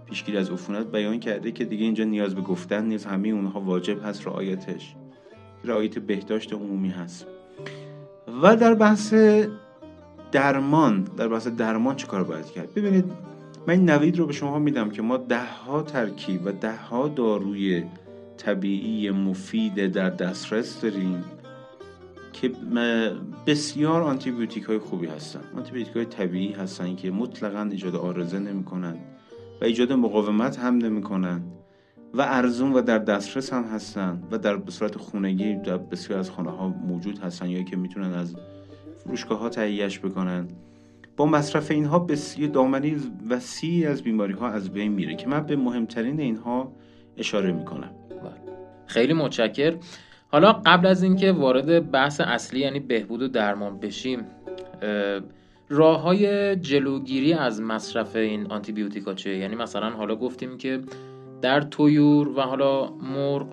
پیشگیری 0.07 0.39
از 0.39 0.51
عفونت 0.51 0.87
بیان 0.87 1.21
کرده 1.21 1.53
که 1.53 1.65
دیگه 1.65 1.85
اینجا 1.85 2.05
نیاز 2.05 2.35
به 2.35 2.41
گفتن 2.41 2.85
نیز 2.85 3.05
همه 3.05 3.29
اونها 3.29 3.61
واجب 3.61 4.05
هست 4.05 4.27
رعایتش 4.27 4.95
رعایت 5.65 5.99
بهداشت 5.99 6.53
عمومی 6.53 6.89
هست. 6.89 7.27
و 8.43 8.57
در 8.57 8.75
بحث 8.75 9.15
درمان 10.33 11.07
در 11.17 11.29
بحث 11.29 11.47
درمان 11.47 11.97
چه 11.97 12.07
کار 12.07 12.25
باید 12.25 12.47
کرد؟ 12.47 12.75
ببینید 12.75 13.05
من 13.67 13.85
نوید 13.85 14.19
رو 14.19 14.27
به 14.27 14.33
شما 14.33 14.59
میدم 14.59 14.91
که 14.91 15.03
ما 15.03 15.17
ده 15.17 15.45
ها 15.45 15.83
ترکیب 15.83 16.47
و 16.47 16.53
ده 16.53 16.77
ها 16.77 17.09
داروی 17.09 17.85
طبیعی 18.37 19.11
مفید 19.11 19.87
در 19.87 20.11
دسترس 20.11 20.81
داریم. 20.81 21.25
که 22.41 22.53
بسیار 23.47 24.03
آنتیبیوتیک 24.03 24.65
های 24.65 24.79
خوبی 24.79 25.07
هستن. 25.07 25.41
آنتیبیوتیک 25.57 25.97
های 25.97 26.05
طبیعی 26.05 26.53
هستن 26.53 26.97
که 26.97 27.11
مطلقا 27.11 27.63
ایجاد 27.63 27.97
آرزه 27.97 28.39
نمی 28.39 28.65
کنن 28.65 28.97
و 29.61 29.65
ایجاد 29.65 29.93
مقاومت 29.93 30.59
هم 30.59 30.79
نمی 30.79 31.03
کنن 31.03 31.43
و 32.15 32.21
ارزون 32.21 32.73
و 32.73 32.83
در 32.83 32.99
دسترس 32.99 33.53
هم 33.53 33.65
هستن 33.65 34.23
و 34.31 34.39
در 34.39 34.59
صورت 34.69 34.99
خونگی 34.99 35.55
در 35.55 35.77
بسیار 35.77 36.19
از 36.19 36.31
خانه 36.31 36.51
ها 36.51 36.69
موجود 36.69 37.19
هستن 37.19 37.51
یا 37.51 37.63
که 37.63 37.77
می‌تونن 37.77 38.13
از 38.13 38.37
فروشگاه 39.05 39.39
ها 39.39 39.49
تهیهش 39.49 39.99
بکنن. 39.99 40.49
با 41.17 41.27
مصرف 41.27 41.71
اینها 41.71 41.99
بسیار 41.99 42.51
دامنی 42.51 42.97
وسیعی 43.31 43.87
از 43.87 44.03
بیماری 44.03 44.33
ها 44.33 44.49
از 44.49 44.71
بین 44.71 44.93
میره 44.93 45.17
که 45.17 45.29
من 45.29 45.41
به 45.41 45.57
مهمترین 45.57 46.21
اینها 46.21 46.73
اشاره 47.17 47.53
می‌کنم. 47.53 47.91
بله. 48.09 48.57
خیلی 48.87 49.13
متشکر 49.13 49.75
حالا 50.29 50.53
قبل 50.53 50.87
از 50.87 51.03
اینکه 51.03 51.33
وارد 51.33 51.91
بحث 51.91 52.21
اصلی 52.21 52.61
یعنی 52.61 52.81
بهبود 52.81 53.23
و 53.23 53.29
درمان 53.29 53.81
بشیم 53.81 54.27
راه 55.69 56.01
های 56.01 56.57
جلوگیری 56.57 57.33
از 57.33 57.61
مصرف 57.61 58.17
این 58.17 58.47
آنتی 58.47 58.73
بیوتیکا 58.73 59.15
چه 59.15 59.37
یعنی 59.37 59.55
مثلا 59.57 59.91
حالا 59.91 60.17
گفتیم 60.17 60.59
که 60.59 60.81
در 61.43 61.61
تویور 61.61 62.29
و 62.29 62.41
حالا 62.41 62.91
مرغ 62.91 63.47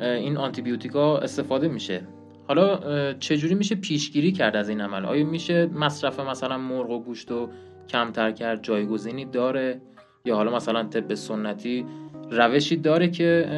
این 0.00 0.36
آنتی 0.36 0.62
بیوتیکا 0.62 1.18
استفاده 1.18 1.68
میشه. 1.68 2.02
حالا 2.48 3.12
چجوری 3.12 3.54
میشه 3.54 3.74
پیشگیری 3.74 4.32
کرد 4.32 4.56
از 4.56 4.68
این 4.68 4.80
عمل؟ 4.80 5.04
آیا 5.04 5.24
میشه 5.24 5.66
مصرف 5.66 6.20
مثلا 6.20 6.58
مرغ 6.58 6.90
و 6.90 7.02
گوشت 7.02 7.30
رو 7.30 7.48
کمتر 7.88 8.30
کرد 8.30 8.62
جایگزینی 8.62 9.24
داره؟ 9.24 9.80
یا 10.24 10.36
حالا 10.36 10.56
مثلا 10.56 10.82
طب 10.82 11.14
سنتی 11.14 11.86
روشی 12.30 12.76
داره 12.76 13.08
که 13.08 13.48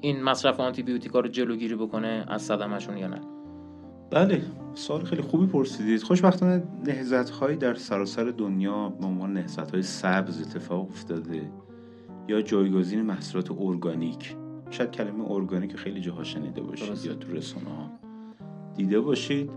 این 0.00 0.22
مصرف 0.22 0.60
آنتی 0.60 0.82
بیوتیکا 0.82 1.20
رو 1.20 1.28
جلوگیری 1.28 1.74
بکنه 1.74 2.24
از 2.28 2.42
صدمشون 2.42 2.96
یا 2.96 3.06
نه؟ 3.06 3.20
بله 4.10 4.42
سوال 4.74 5.04
خیلی 5.04 5.22
خوبی 5.22 5.46
پرسیدید. 5.46 6.02
خوشبختانه 6.02 6.62
نهزت 6.86 7.30
هایی 7.30 7.56
در 7.56 7.74
سراسر 7.74 8.24
دنیا 8.24 8.88
به 8.88 9.06
عنوان 9.06 9.32
نهزت 9.32 9.70
های 9.70 9.82
سبز 9.82 10.40
اتفاق 10.40 10.88
افتاده 10.88 11.50
یا 12.28 12.42
جایگزین 12.42 13.02
محصولات 13.02 13.50
ارگانیک. 13.60 14.36
شاید 14.70 14.90
کلمه 14.90 15.30
ارگانیک 15.30 15.76
خیلی 15.76 16.00
جاها 16.00 16.24
شنیده 16.24 16.60
باشید 16.60 17.04
یا 17.04 17.14
تو 17.14 17.32
رسانه 17.32 17.70
ها 17.70 17.90
دیده 18.76 19.00
باشید. 19.00 19.50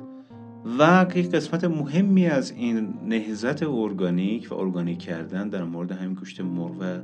و 0.79 1.05
یک 1.15 1.31
قسمت 1.31 1.63
مهمی 1.63 2.27
از 2.27 2.51
این 2.51 2.93
نهزت 3.05 3.63
ارگانیک 3.63 4.51
و 4.51 4.55
ارگانیک 4.55 4.99
کردن 4.99 5.49
در 5.49 5.63
مورد 5.63 5.91
همین 5.91 6.13
گوشت 6.13 6.41
مرغ 6.41 6.75
و 6.79 6.99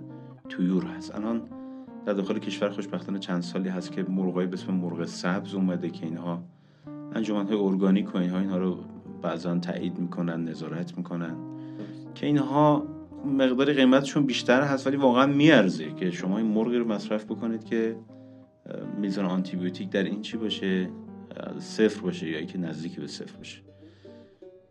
تویور 0.50 0.86
هست. 0.86 1.15
الان 1.15 1.42
در 2.06 2.14
داخل 2.14 2.40
کشور 2.40 2.70
خوشبختانه 2.70 3.20
چند 3.20 3.42
سالی 3.42 3.70
هست 3.70 3.92
که 3.92 4.04
مرغای 4.04 4.48
به 4.48 4.54
اسم 4.54 4.74
مرغ 4.74 5.06
سبز 5.06 5.54
اومده 5.54 5.90
که 5.90 6.06
اینها 6.06 6.44
انجمن 7.14 7.48
های 7.48 7.58
ارگانیک 7.58 8.16
و 8.16 8.18
اینها 8.18 8.40
اینها 8.40 8.58
رو 8.58 8.78
بعضا 9.22 9.58
تایید 9.60 10.00
می‌کنن 10.00 10.44
نظارت 10.44 10.98
می‌کنن 10.98 11.36
که 12.16 12.26
اینها 12.26 12.86
مقدار 13.26 13.74
قیمتشون 13.74 14.26
بیشتر 14.26 14.62
هست 14.62 14.88
ولی 14.88 14.98
واقعا 14.98 15.26
میارزه 15.26 15.94
که 15.94 16.12
شما 16.12 16.38
این 16.38 16.48
مرغی 16.48 16.78
رو 16.78 16.88
مصرف 16.88 17.26
بکنید 17.26 17.64
که 17.64 17.96
میزان 18.98 19.26
آنتیبیوتیک 19.26 19.90
در 19.90 20.04
این 20.04 20.22
چی 20.22 20.38
باشه؟ 20.38 20.90
صفر 21.60 22.02
باشه 22.02 22.30
یا 22.30 22.42
که 22.42 22.58
نزدیکی 22.58 23.02
به 23.02 23.08
صفر 23.08 23.38
باشه. 23.38 23.62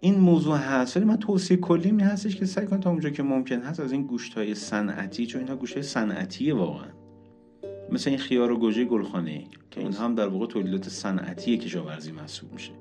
این 0.01 0.21
موضوع 0.21 0.57
هست. 0.57 0.97
ولی 0.97 1.07
من 1.07 1.17
توصیه 1.17 1.57
کلی 1.57 1.93
می 1.93 2.03
هستش 2.03 2.37
که 2.37 2.47
سعی 2.47 2.67
کنید 2.67 2.83
تا 2.83 2.91
اونجا 2.91 3.11
که 3.11 3.23
ممکن 3.23 3.61
هست 3.61 3.81
از 3.81 3.93
این 3.93 4.03
گوشت 4.03 4.35
های 4.35 4.55
صنعتی 4.55 5.27
چون 5.27 5.41
اینها 5.41 5.57
گوشت 5.57 5.75
های 5.75 5.83
صنعتیه 5.83 6.55
واقعا. 6.55 6.89
مثل 7.93 8.11
این 8.11 8.19
خیار 8.19 8.53
و 8.53 8.59
گوجه 8.59 8.85
گلخانه 8.85 9.45
که 9.71 9.81
این 9.81 9.93
هم 9.93 10.15
در 10.15 10.27
واقع 10.29 10.47
تولیدات 10.47 10.89
صنعتی 10.89 11.59
کشاورزی 11.59 12.13
محسوب 12.13 12.53
میشه. 12.53 12.73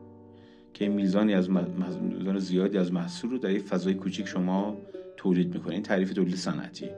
که 0.73 0.89
میزانی 0.89 1.33
از 1.33 1.49
میزان 1.49 2.39
زیادی 2.39 2.77
از 2.77 2.93
محصول 2.93 3.31
رو 3.31 3.37
در 3.37 3.51
یک 3.51 3.61
فضای 3.61 3.93
کوچیک 3.93 4.27
شما 4.27 4.77
تولید 5.17 5.53
می‌کنه. 5.53 5.73
این 5.73 5.83
تعریف 5.83 6.13
تولید 6.13 6.35
صنعتی 6.35 6.89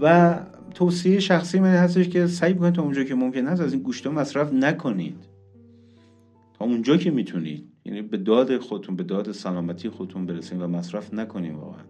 و 0.00 0.36
توصیه 0.74 1.20
شخصی 1.20 1.60
من 1.60 1.74
هستش 1.74 2.08
که 2.08 2.26
سعی 2.26 2.52
بکنید 2.52 2.74
تا 2.74 2.82
اونجا 2.82 3.04
که 3.04 3.14
ممکن 3.14 3.46
هست 3.46 3.60
از 3.60 3.72
این 3.72 3.82
گوشت 3.82 4.06
مصرف 4.06 4.52
نکنید. 4.52 5.24
تا 6.58 6.64
اونجا 6.64 6.96
که 6.96 7.10
می‌تونید. 7.10 7.68
یعنی 7.84 8.02
به 8.02 8.16
داد 8.16 8.58
خودتون 8.58 8.96
به 8.96 9.02
داد 9.02 9.32
سلامتی 9.32 9.88
خودتون 9.88 10.26
برسید 10.26 10.60
و 10.60 10.68
مصرف 10.68 11.14
نکنید 11.14 11.54
واقعا. 11.54 11.84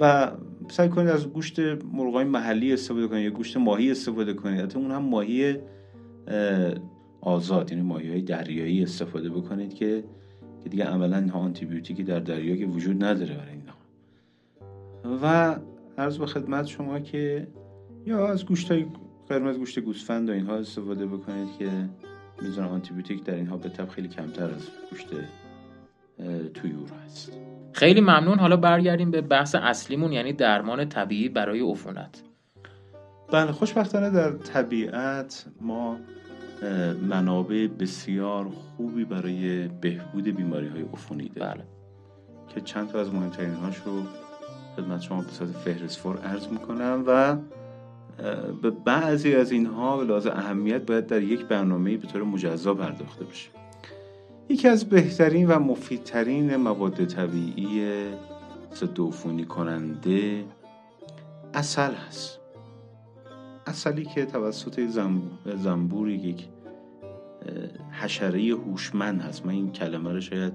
و 0.00 0.32
سعی 0.70 0.88
کنید 0.88 1.08
از 1.08 1.28
گوشت 1.28 1.60
مرغای 1.92 2.24
محلی 2.24 2.72
استفاده 2.72 3.08
کنید 3.08 3.24
یا 3.24 3.30
گوشت 3.30 3.56
ماهی 3.56 3.90
استفاده 3.90 4.34
کنید. 4.34 4.60
حتی 4.60 4.78
اون 4.78 4.90
هم 4.90 5.02
ماهی 5.02 5.56
آزاد 7.20 7.70
یعنی 7.72 7.82
ماهی 7.82 8.10
های 8.10 8.22
دریایی 8.22 8.82
استفاده 8.82 9.30
بکنید 9.30 9.74
که 9.74 10.04
که 10.62 10.68
دیگه 10.68 10.84
عملا 10.84 11.28
آنتی 11.32 11.66
بیوتیکی 11.66 12.02
در 12.02 12.20
دریا 12.20 12.56
که 12.56 12.66
وجود 12.66 13.04
نداره 13.04 13.34
برای 13.34 13.52
اینها 13.52 13.76
و 15.22 15.56
عرض 15.98 16.18
به 16.18 16.26
خدمت 16.26 16.66
شما 16.66 17.00
که 17.00 17.48
یا 18.06 18.28
از 18.28 18.46
گوشت 18.46 18.72
های 18.72 18.86
قرمز 19.28 19.56
گوشت 19.56 19.80
گوسفند 19.80 20.28
و 20.28 20.32
اینها 20.32 20.56
استفاده 20.56 21.06
بکنید 21.06 21.48
که 21.58 21.70
میزان 22.42 22.68
آنتیبیوتیک 22.68 23.24
در 23.24 23.34
اینها 23.34 23.56
به 23.56 23.68
طب 23.68 23.88
خیلی 23.88 24.08
کمتر 24.08 24.44
از 24.44 24.68
گوشت 24.90 25.08
تویور 26.54 26.88
هست. 27.04 27.32
خیلی 27.72 28.00
ممنون. 28.00 28.38
حالا 28.38 28.56
برگردیم 28.56 29.10
به 29.10 29.20
بحث 29.20 29.54
اصلیمون 29.54 30.12
یعنی 30.12 30.32
درمان 30.32 30.88
طبیعی 30.88 31.28
برای 31.28 31.60
عفونت. 31.60 32.22
بله 33.32 33.52
خوشبختانه 33.52 34.10
در 34.10 34.30
طبیعت 34.30 35.46
ما 35.60 35.96
منابع 37.08 37.66
بسیار 37.66 38.46
خوبی 38.76 39.04
برای 39.04 39.68
بهبود 39.68 40.24
بیماری 40.24 40.68
های 40.68 40.82
عفونی 40.82 41.28
داریم. 41.28 41.54
بله. 41.54 41.64
که 42.54 42.60
چند 42.60 42.88
تا 42.88 43.00
از 43.00 43.14
مهمترین 43.14 43.54
هاش 43.54 43.76
رو 43.76 44.02
خدمت 44.76 45.00
شما 45.00 45.22
به 45.22 45.30
صورت 45.30 45.50
فهرستوار 45.50 46.18
عرض 46.18 46.48
می‌کنم 46.48 47.04
و 47.06 47.36
به 48.62 48.70
بعضی 48.70 49.34
از 49.34 49.52
اینها 49.52 49.96
به 49.96 50.04
لحاظ 50.04 50.26
اهمیت 50.26 50.86
باید 50.86 51.06
در 51.06 51.22
یک 51.22 51.44
برنامه 51.44 51.96
به 51.96 52.06
طور 52.06 52.22
مجزا 52.22 52.74
پرداخته 52.74 53.24
بشه. 53.24 53.50
یکی 54.50 54.68
از 54.68 54.88
بهترین 54.88 55.48
و 55.48 55.58
مفیدترین 55.58 56.56
مواد 56.56 57.04
طبیعی 57.04 58.04
ضد 58.74 59.00
کننده 59.48 60.44
اصل 61.54 61.92
هست. 61.92 62.38
اصلی 63.66 64.04
که 64.04 64.26
توسط 64.26 64.86
زنبور 65.56 66.10
یک 66.10 66.48
حشره 67.90 68.40
هوشمند 68.40 69.20
هست. 69.20 69.46
من 69.46 69.52
این 69.52 69.72
کلمه 69.72 70.12
رو 70.12 70.20
شاید 70.20 70.52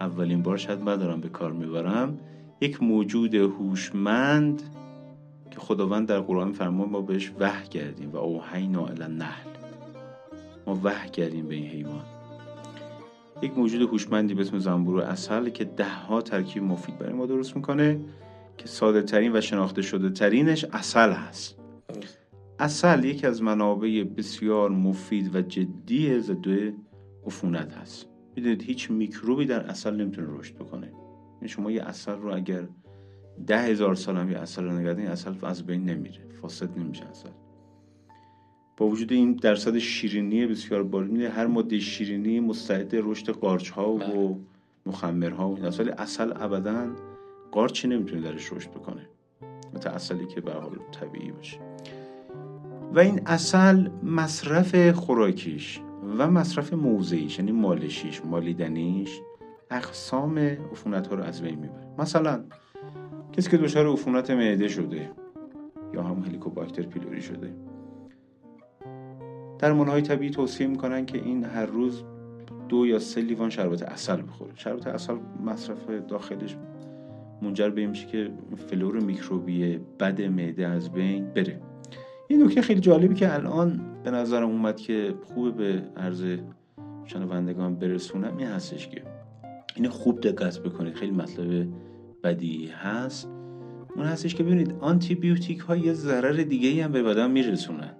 اولین 0.00 0.42
بار 0.42 0.56
شاید 0.56 0.88
ندارم 0.88 1.20
به 1.20 1.28
کار 1.28 1.52
می‌برم. 1.52 2.18
یک 2.60 2.82
موجود 2.82 3.34
هوشمند 3.34 4.62
که 5.50 5.60
خداوند 5.60 6.08
در 6.08 6.20
قرآن 6.20 6.52
فرمان 6.52 6.88
ما 6.88 7.00
بهش 7.00 7.32
وحی 7.38 7.68
کردیم 7.68 8.10
و 8.10 8.16
اوحینا 8.16 8.86
الی 8.86 9.14
نحل 9.14 9.50
ما 10.66 10.80
وحی 10.84 11.10
کردیم 11.10 11.48
به 11.48 11.54
این 11.54 11.66
حیوان. 11.66 12.04
یک 13.42 13.58
موجود 13.58 13.82
هوشمندی 13.82 14.34
به 14.34 14.40
اسم 14.40 14.58
زنبور 14.58 15.00
اصل 15.00 15.48
که 15.48 15.64
ده 15.64 15.94
ها 15.94 16.22
ترکیب 16.22 16.62
مفید 16.62 16.98
برای 16.98 17.12
ما 17.12 17.26
درست 17.26 17.56
می‌کنه 17.56 18.00
که 18.58 18.68
ساده 18.68 19.02
ترین 19.02 19.36
و 19.36 19.40
شناخته 19.40 19.82
شده 19.82 20.10
ترینش 20.10 20.64
اصل 20.64 21.12
هست. 21.12 21.58
اصل 22.58 23.04
یکی 23.04 23.26
از 23.26 23.42
منابع 23.42 24.04
بسیار 24.16 24.70
مفید 24.70 25.34
و 25.36 25.42
جدی 25.42 26.20
ضد 26.20 26.46
عفونت 27.26 27.72
هست. 27.72 28.06
می‌دونید 28.36 28.62
هیچ 28.62 28.90
میکروبی 28.90 29.44
در 29.44 29.60
اصل 29.60 29.96
نمی‌تونه 29.96 30.38
رشد 30.38 30.54
بکنه. 30.54 30.86
یعنی 31.36 31.48
شما 31.48 31.70
یه 31.70 31.82
اصل 31.82 32.12
رو 32.12 32.34
اگر 32.34 32.68
ده 33.46 33.58
هزار 33.62 33.94
سال 33.94 34.16
هم 34.16 34.30
یه 34.30 34.38
اصل 34.38 34.64
رو 34.64 34.72
نگردین 34.72 35.06
اصل 35.06 35.32
از 35.42 35.66
بین 35.66 35.84
نمیره. 35.84 36.28
فاسد 36.42 36.78
نمیشه 36.78 37.04
اصل. 37.04 37.28
با 38.80 38.86
وجود 38.86 39.12
این 39.12 39.32
درصد 39.32 39.78
شیرینی 39.78 40.46
بسیار 40.46 40.82
بالا 40.82 41.30
هر 41.30 41.46
ماده 41.46 41.78
شیرینی 41.78 42.40
مستعد 42.40 42.90
رشد 42.92 43.30
قارچ 43.30 43.70
ها 43.70 43.92
و 43.92 43.98
بله. 43.98 44.36
مخمرها 44.86 45.48
و 45.48 45.56
این 45.56 45.64
اصل 45.64 45.90
اصل 45.98 46.32
ابدا 46.36 46.86
قارچی 47.52 47.88
نمی‌تونه 47.88 48.20
درش 48.20 48.52
رشد 48.52 48.70
بکنه. 48.70 49.08
مثل 49.74 49.88
اصلی 49.90 50.26
که 50.26 50.40
به 50.40 50.52
حال 50.52 50.78
طبیعی 51.00 51.32
باشه. 51.32 51.58
و 52.94 52.98
این 52.98 53.20
اصل 53.26 53.88
مصرف 54.02 54.90
خوراکیش 54.90 55.80
و 56.18 56.30
مصرف 56.30 56.72
موضعیش 56.72 57.38
یعنی 57.38 57.52
مالشیش 57.52 58.24
مالیدنیش 58.24 59.20
اقسام 59.70 60.38
عفونت 60.38 61.06
ها 61.06 61.14
رو 61.14 61.22
از 61.22 61.42
بین 61.42 61.58
می‌بره. 61.58 61.86
مثلا 61.98 62.44
کسی 63.32 63.50
که 63.50 63.56
دچار 63.56 63.92
عفونت 63.92 64.30
معده 64.30 64.68
شده 64.68 65.10
یا 65.94 66.02
هم 66.02 66.22
هلیکوباکتر 66.22 66.82
پیلوری 66.82 67.22
شده 67.22 67.54
در 69.60 69.72
های 69.72 70.02
طبیعی 70.02 70.30
توصیه 70.30 70.66
می‌کنن 70.66 71.06
که 71.06 71.18
این 71.18 71.44
هر 71.44 71.66
روز 71.66 72.04
دو 72.68 72.86
یا 72.86 72.98
سه 72.98 73.20
لیوان 73.20 73.50
شربت 73.50 73.82
اصل 73.82 74.22
بخوره 74.22 74.50
شربت 74.54 74.86
اصل 74.86 75.14
مصرف 75.44 75.90
داخلش 76.08 76.56
منجر 77.42 77.70
به 77.70 77.86
میشه 77.86 78.06
که 78.06 78.30
فلور 78.56 79.00
میکروبی 79.00 79.78
بد 79.78 80.22
معده 80.22 80.66
از 80.66 80.92
بین 80.92 81.26
بره. 81.26 81.60
این 82.28 82.42
نکته 82.42 82.62
خیلی 82.62 82.80
جالبی 82.80 83.14
که 83.14 83.34
الان 83.34 83.80
به 84.04 84.10
نظرم 84.10 84.48
اومد 84.48 84.76
که 84.76 85.14
خوب 85.34 85.56
به 85.56 85.82
عرض 85.96 86.24
شنوندگان 87.04 87.74
برسونم 87.74 88.36
این 88.36 88.48
هستش 88.48 88.88
که 88.88 89.02
این 89.76 89.88
خوب 89.88 90.20
دقت 90.20 90.58
بکنید. 90.58 90.94
خیلی 90.94 91.12
مطلب 91.12 91.68
بدی 92.24 92.66
هست. 92.66 93.28
اون 93.96 94.06
هستش 94.06 94.34
که 94.34 94.42
ببینید 94.42 94.74
آنتی 94.80 95.14
بیوتیک 95.14 95.58
ها 95.58 95.76
یه 95.76 95.92
ضرر 95.92 96.42
دیگه 96.42 96.84
هم 96.84 96.92
به 96.92 97.02
بدن 97.02 97.30
میرسونن. 97.30 97.99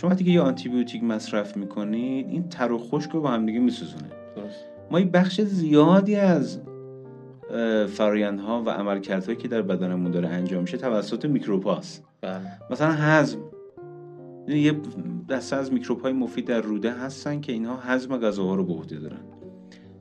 شما 0.00 0.10
وقتی 0.10 0.24
که 0.24 0.30
یه 0.30 0.40
آنتی 0.40 0.68
بیوتیک 0.68 1.04
مصرف 1.04 1.56
می‌کنید 1.56 2.28
این 2.28 2.48
تر 2.48 2.72
و 2.72 2.78
خشک 2.78 3.10
رو 3.10 3.20
با 3.20 3.28
هم 3.28 3.46
دیگه 3.46 3.58
میسوزونه 3.58 4.10
ما 4.90 5.00
یه 5.00 5.06
بخش 5.06 5.40
زیادی 5.40 6.16
از 6.16 6.60
فرایندها 7.88 8.62
و 8.66 8.70
عملکردهایی 8.70 9.38
که 9.38 9.48
در 9.48 9.62
بدنمون 9.62 10.10
داره 10.10 10.28
انجام 10.28 10.62
میشه 10.62 10.76
توسط 10.76 11.24
میکروپاس 11.24 12.00
بله. 12.20 12.40
مثلا 12.70 12.92
هضم. 12.92 13.38
یه 14.48 14.74
دسته 15.28 15.56
از 15.56 15.72
میکروب 15.72 16.00
های 16.00 16.12
مفید 16.12 16.46
در 16.46 16.60
روده 16.60 16.92
هستن 16.92 17.40
که 17.40 17.52
اینها 17.52 17.76
هضم 17.76 18.16
غذاها 18.16 18.54
رو 18.54 18.64
به 18.64 18.72
عهده 18.72 18.98
دارن. 18.98 19.20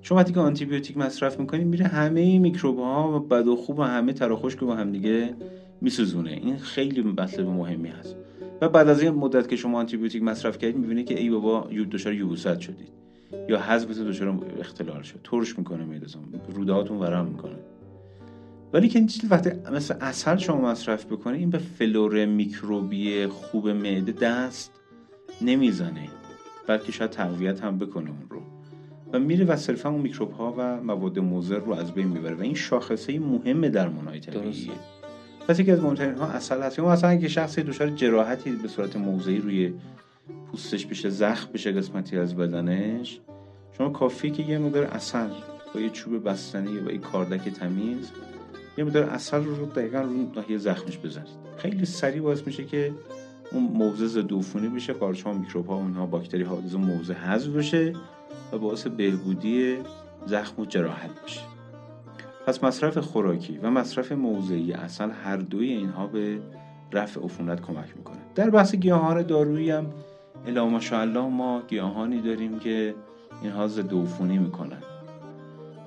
شما 0.01 0.17
وقتی 0.17 0.33
که 0.33 0.39
آنتی 0.39 0.65
بیوتیک 0.65 0.97
مصرف 0.97 1.39
می‌کنید 1.39 1.67
میره 1.67 1.85
همه 1.85 2.39
میکروب 2.39 2.79
ها 2.79 3.15
و 3.15 3.19
بد 3.19 3.47
و 3.47 3.55
خوب 3.55 3.79
و 3.79 3.83
همه 3.83 4.13
تر 4.13 4.31
و 4.31 4.35
خشک 4.35 4.59
با 4.59 4.75
هم 4.75 4.91
دیگه 4.91 5.33
میسوزونه. 5.81 6.31
این 6.31 6.57
خیلی 6.57 7.01
مطلب 7.01 7.47
مهمی 7.47 7.89
هست. 7.89 8.15
و 8.61 8.69
بعد 8.69 8.87
از 8.87 9.01
این 9.01 9.13
مدت 9.13 9.47
که 9.47 9.55
شما 9.55 9.79
آنتی 9.79 9.97
بیوتیک 9.97 10.23
مصرف 10.23 10.57
کردید 10.57 10.77
می‌بینید 10.77 11.05
که 11.05 11.19
ای 11.19 11.29
بابا 11.29 11.69
دچار 11.91 12.13
یبوست 12.13 12.59
شدید. 12.59 12.89
یا 13.49 13.59
هضمتون 13.59 14.09
دچار 14.09 14.39
اختلال 14.59 15.01
شد. 15.01 15.19
ترش 15.23 15.57
می‌کنه 15.57 15.85
معدتون 15.85 16.23
روده 16.55 16.73
هاتون 16.73 16.97
ورم 16.97 17.25
می‌کنه. 17.25 17.55
ولی 18.73 18.87
یک 18.87 19.05
چیز 19.05 19.31
وقتی 19.31 19.51
مثل 19.73 19.95
عسل 20.01 20.37
شما 20.37 20.71
مصرف 20.71 21.05
بکنه 21.05 21.37
این 21.37 21.49
به 21.49 21.57
فلور 21.57 22.25
میکروبی 22.25 23.27
خوب 23.27 23.69
معده 23.69 24.11
دست 24.11 24.71
نمی‌زنه. 25.41 26.09
بلکه 26.67 26.91
شاید 26.91 27.11
تقویت 27.11 27.63
هم 27.63 27.77
بکنه 27.77 28.09
اون 28.09 28.29
رو. 28.29 28.41
و 29.13 29.19
میره 29.19 29.45
و 29.45 29.55
صرفا 29.55 29.89
اون 29.89 30.01
میکروب 30.01 30.31
ها 30.31 30.55
و 30.57 30.81
مواد 30.83 31.19
مضر 31.19 31.59
رو 31.59 31.73
از 31.73 31.91
بین 31.91 32.07
می‌بره. 32.07 32.35
و 32.35 32.41
این 32.41 32.55
شاخصه 32.55 33.19
مهم 33.19 33.67
در 33.67 33.89
منابع 33.89 34.19
طبیعیه 34.19 34.71
پس 35.47 35.59
یکی 35.59 35.71
از 35.71 35.81
مهمترین 35.81 36.15
ها 36.15 36.25
اصل 36.25 36.61
هست. 36.61 36.79
یا 36.79 36.85
مثلا 36.85 37.15
که 37.15 37.27
شخصی 37.27 37.63
دچار 37.63 37.89
جراحتی 37.89 38.51
به 38.51 38.67
صورت 38.67 38.95
موضعی 38.95 39.37
روی 39.37 39.73
پوستش 40.51 40.85
بشه 40.85 41.09
زخم 41.09 41.51
بشه 41.53 41.71
قسمتی 41.71 42.17
از 42.17 42.35
بدنش 42.35 43.19
شما 43.77 43.89
کافی 43.89 44.31
که 44.31 44.43
یه 44.43 44.57
مقدار 44.57 44.83
اصل 44.83 45.29
با 45.73 45.79
یه 45.79 45.89
چوب 45.89 46.29
بستنی 46.29 46.79
و 46.79 46.91
یه 46.91 46.97
کاردک 46.97 47.49
تمیز 47.49 48.11
یه 48.77 48.83
مقدار 48.83 49.03
اصل 49.03 49.43
رو 49.43 49.65
دقیقا 49.65 50.01
رو 50.01 50.31
ناحیه 50.35 50.57
زخمش 50.57 50.97
بزنید 50.97 51.27
خیلی 51.57 51.85
سریع 51.85 52.21
باعث 52.21 52.47
میشه 52.47 52.65
که 52.65 52.93
اون 53.51 53.63
موضع 53.63 54.05
ضد 54.05 54.33
عفونی 54.33 54.67
بشه 54.67 54.93
قارچ 54.93 55.27
میکروب 55.27 55.67
ها 55.67 55.77
و 55.77 55.81
اینها 55.81 56.05
باکتری 56.05 56.43
ها 56.43 56.61
از 56.65 56.75
اون 56.75 56.83
موضع 56.83 57.13
حذف 57.13 57.49
بشه 57.49 57.93
و 58.53 58.57
باعث 58.57 58.87
بهبودی 58.87 59.77
زخم 60.25 60.61
و 60.61 60.65
جراحت 60.65 61.23
بشه. 61.25 61.56
پس 62.47 62.63
مصرف 62.63 62.97
خوراکی 62.97 63.57
و 63.57 63.71
مصرف 63.71 64.11
موضعی 64.11 64.73
اصل 64.73 65.09
هر 65.23 65.37
دوی 65.37 65.69
اینها 65.69 66.07
به 66.07 66.39
رفع 66.93 67.21
عفونت 67.21 67.61
کمک 67.61 67.97
می‌کنه. 67.97 68.17
در 68.35 68.49
بحث 68.49 68.75
گیاهان 68.75 69.21
دارویی 69.21 69.71
هم 69.71 69.85
الا 70.47 70.65
ماشاءالله 70.65 71.27
ما 71.27 71.61
گیاهانی 71.67 72.21
داریم 72.21 72.59
که 72.59 72.95
اینها 73.41 73.67
ضد 73.67 73.93
عفونی 73.93 74.37
می‌کنن. 74.37 74.83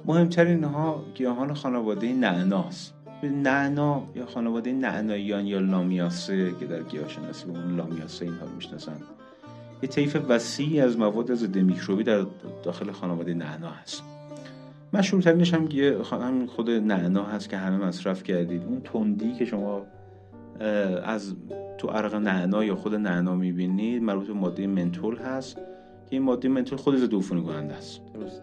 مهمترین 0.05 0.65
اینها 0.65 1.05
گیاهان 1.15 1.55
خانواده 1.55 2.13
نعناست. 2.13 2.95
نعنا 3.23 4.03
یا 4.15 4.27
خانواده 4.27 4.73
نعناییان 4.73 5.47
یا 5.47 5.59
لامیاسه 5.59 6.55
که 6.61 6.67
در 6.67 6.83
گیاه 6.83 7.09
شناسی 7.09 7.47
به 7.47 7.59
اون 7.59 7.77
لامیاسه 7.77 8.25
اینها 8.25 8.47
رو 8.47 8.55
می‌شناسن 8.55 8.97
یه 9.83 9.89
طیف 9.89 10.17
وسیعی 10.29 10.81
از 10.81 10.99
مواد 10.99 11.35
ضد 11.35 11.57
میکروبی 11.57 12.05
در 12.05 12.27
داخل 12.63 12.93
خانواده 12.93 13.35
نعنا 13.35 13.71
هست. 13.71 14.03
مشهورترینش 14.93 15.55
هم 15.55 15.69
هم 16.13 16.47
خود 16.47 16.71
نعنا 16.71 17.25
هست 17.25 17.49
که 17.49 17.57
همه 17.57 17.87
مصرف 17.87 18.23
کردید. 18.23 18.65
اون 18.65 18.81
تندی 18.81 19.33
که 19.33 19.45
شما 19.45 19.83
از 21.05 21.35
تو 21.79 21.89
عرق 21.89 22.15
نعنا 22.15 22.65
یا 22.65 22.75
خود 22.75 22.95
نعنا 22.95 23.35
می‌بینید 23.35 24.03
مربوط 24.03 24.27
به 24.27 24.33
ماده 24.33 24.67
منتول 24.67 25.17
هست 25.17 25.55
که 25.57 25.63
این 26.11 26.23
ماده 26.23 26.49
منتول 26.49 26.79
خود 26.79 26.97
ضد 26.97 27.15
عفونی 27.15 27.43
کننده 27.43 27.75
است. 27.75 28.01
درست 28.15 28.43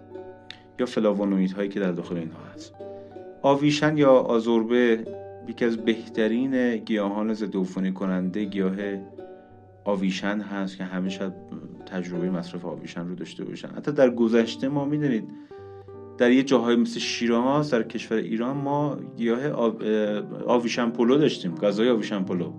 یا 0.79 0.85
فلاوونوئید 0.85 1.51
هایی 1.51 1.69
که 1.69 1.79
در 1.79 1.91
داخل 1.91 2.15
اینها 2.15 2.39
هست. 2.55 2.73
آویشن 3.41 3.97
یا 3.97 4.11
آزوربه 4.11 5.05
یکی 5.47 5.65
از 5.65 5.77
بهترین 5.77 6.77
گیاهان 6.77 7.33
ضد 7.33 7.55
عفونی 7.55 7.91
کننده 7.91 8.43
گیاه 8.43 8.75
آویشن 9.85 10.39
هست 10.39 10.77
که 10.77 10.83
همیشه 10.83 11.31
تجربه 11.85 12.29
مصرف 12.29 12.65
آویشن 12.65 13.07
رو 13.07 13.15
داشته 13.15 13.45
باشن. 13.45 13.67
حتی 13.67 13.91
در 13.91 14.09
گذشته 14.09 14.67
ما 14.67 14.85
می‌دونید 14.85 15.23
در 16.17 16.31
یه 16.31 16.43
جاهای 16.43 16.75
مثل 16.75 16.99
شیراز 16.99 17.69
در 17.69 17.83
کشور 17.83 18.17
ایران 18.17 18.57
ما 18.57 18.97
گیاه 19.17 19.51
آویشن 20.47 20.89
پلو 20.89 21.17
داشتیم 21.17 21.55
غذای 21.55 21.89
آویشن 21.89 22.23
پلو 22.23 22.51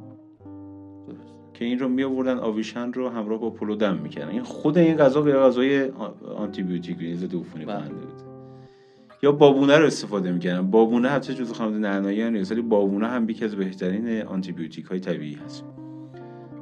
که 1.55 1.65
این 1.65 1.79
رو 1.79 1.89
می 1.89 2.05
آوردن 2.05 2.39
آویشن 2.39 2.93
رو 2.93 3.09
همراه 3.09 3.41
با 3.41 3.51
پلو 3.51 3.77
دم 3.77 3.97
می‌کردن. 3.97 4.29
این 4.29 4.43
خود 4.43 4.79
این 4.79 4.97
غذا 4.97 5.23
غذای 5.23 5.91
آنتی 6.37 6.63
بیوتیک 6.63 7.15
ضد 7.15 7.35
عفونی 7.35 7.65
بله. 7.65 7.77
کننده 7.77 7.95
بود. 7.95 8.23
یا 9.23 9.33
بابونه 9.33 9.79
رو 9.79 9.87
استفاده 9.87 10.33
می‌کردن. 10.33 10.71
بابونه 10.71 11.09
حتی 11.09 11.35
جزو 11.35 11.55
خانواده 11.55 11.79
نعنایی 11.79 12.31
نیست 12.31 12.53
ولی 12.53 12.63
بابونه 12.63 13.07
هم 13.07 13.29
یکی 13.29 13.45
از 13.45 13.57
بهترین 13.57 14.23
آنتی 14.23 14.53
بیوتیک 14.53 14.85
های 14.85 15.01
طبیعی 15.01 15.35
هست. 15.35 15.65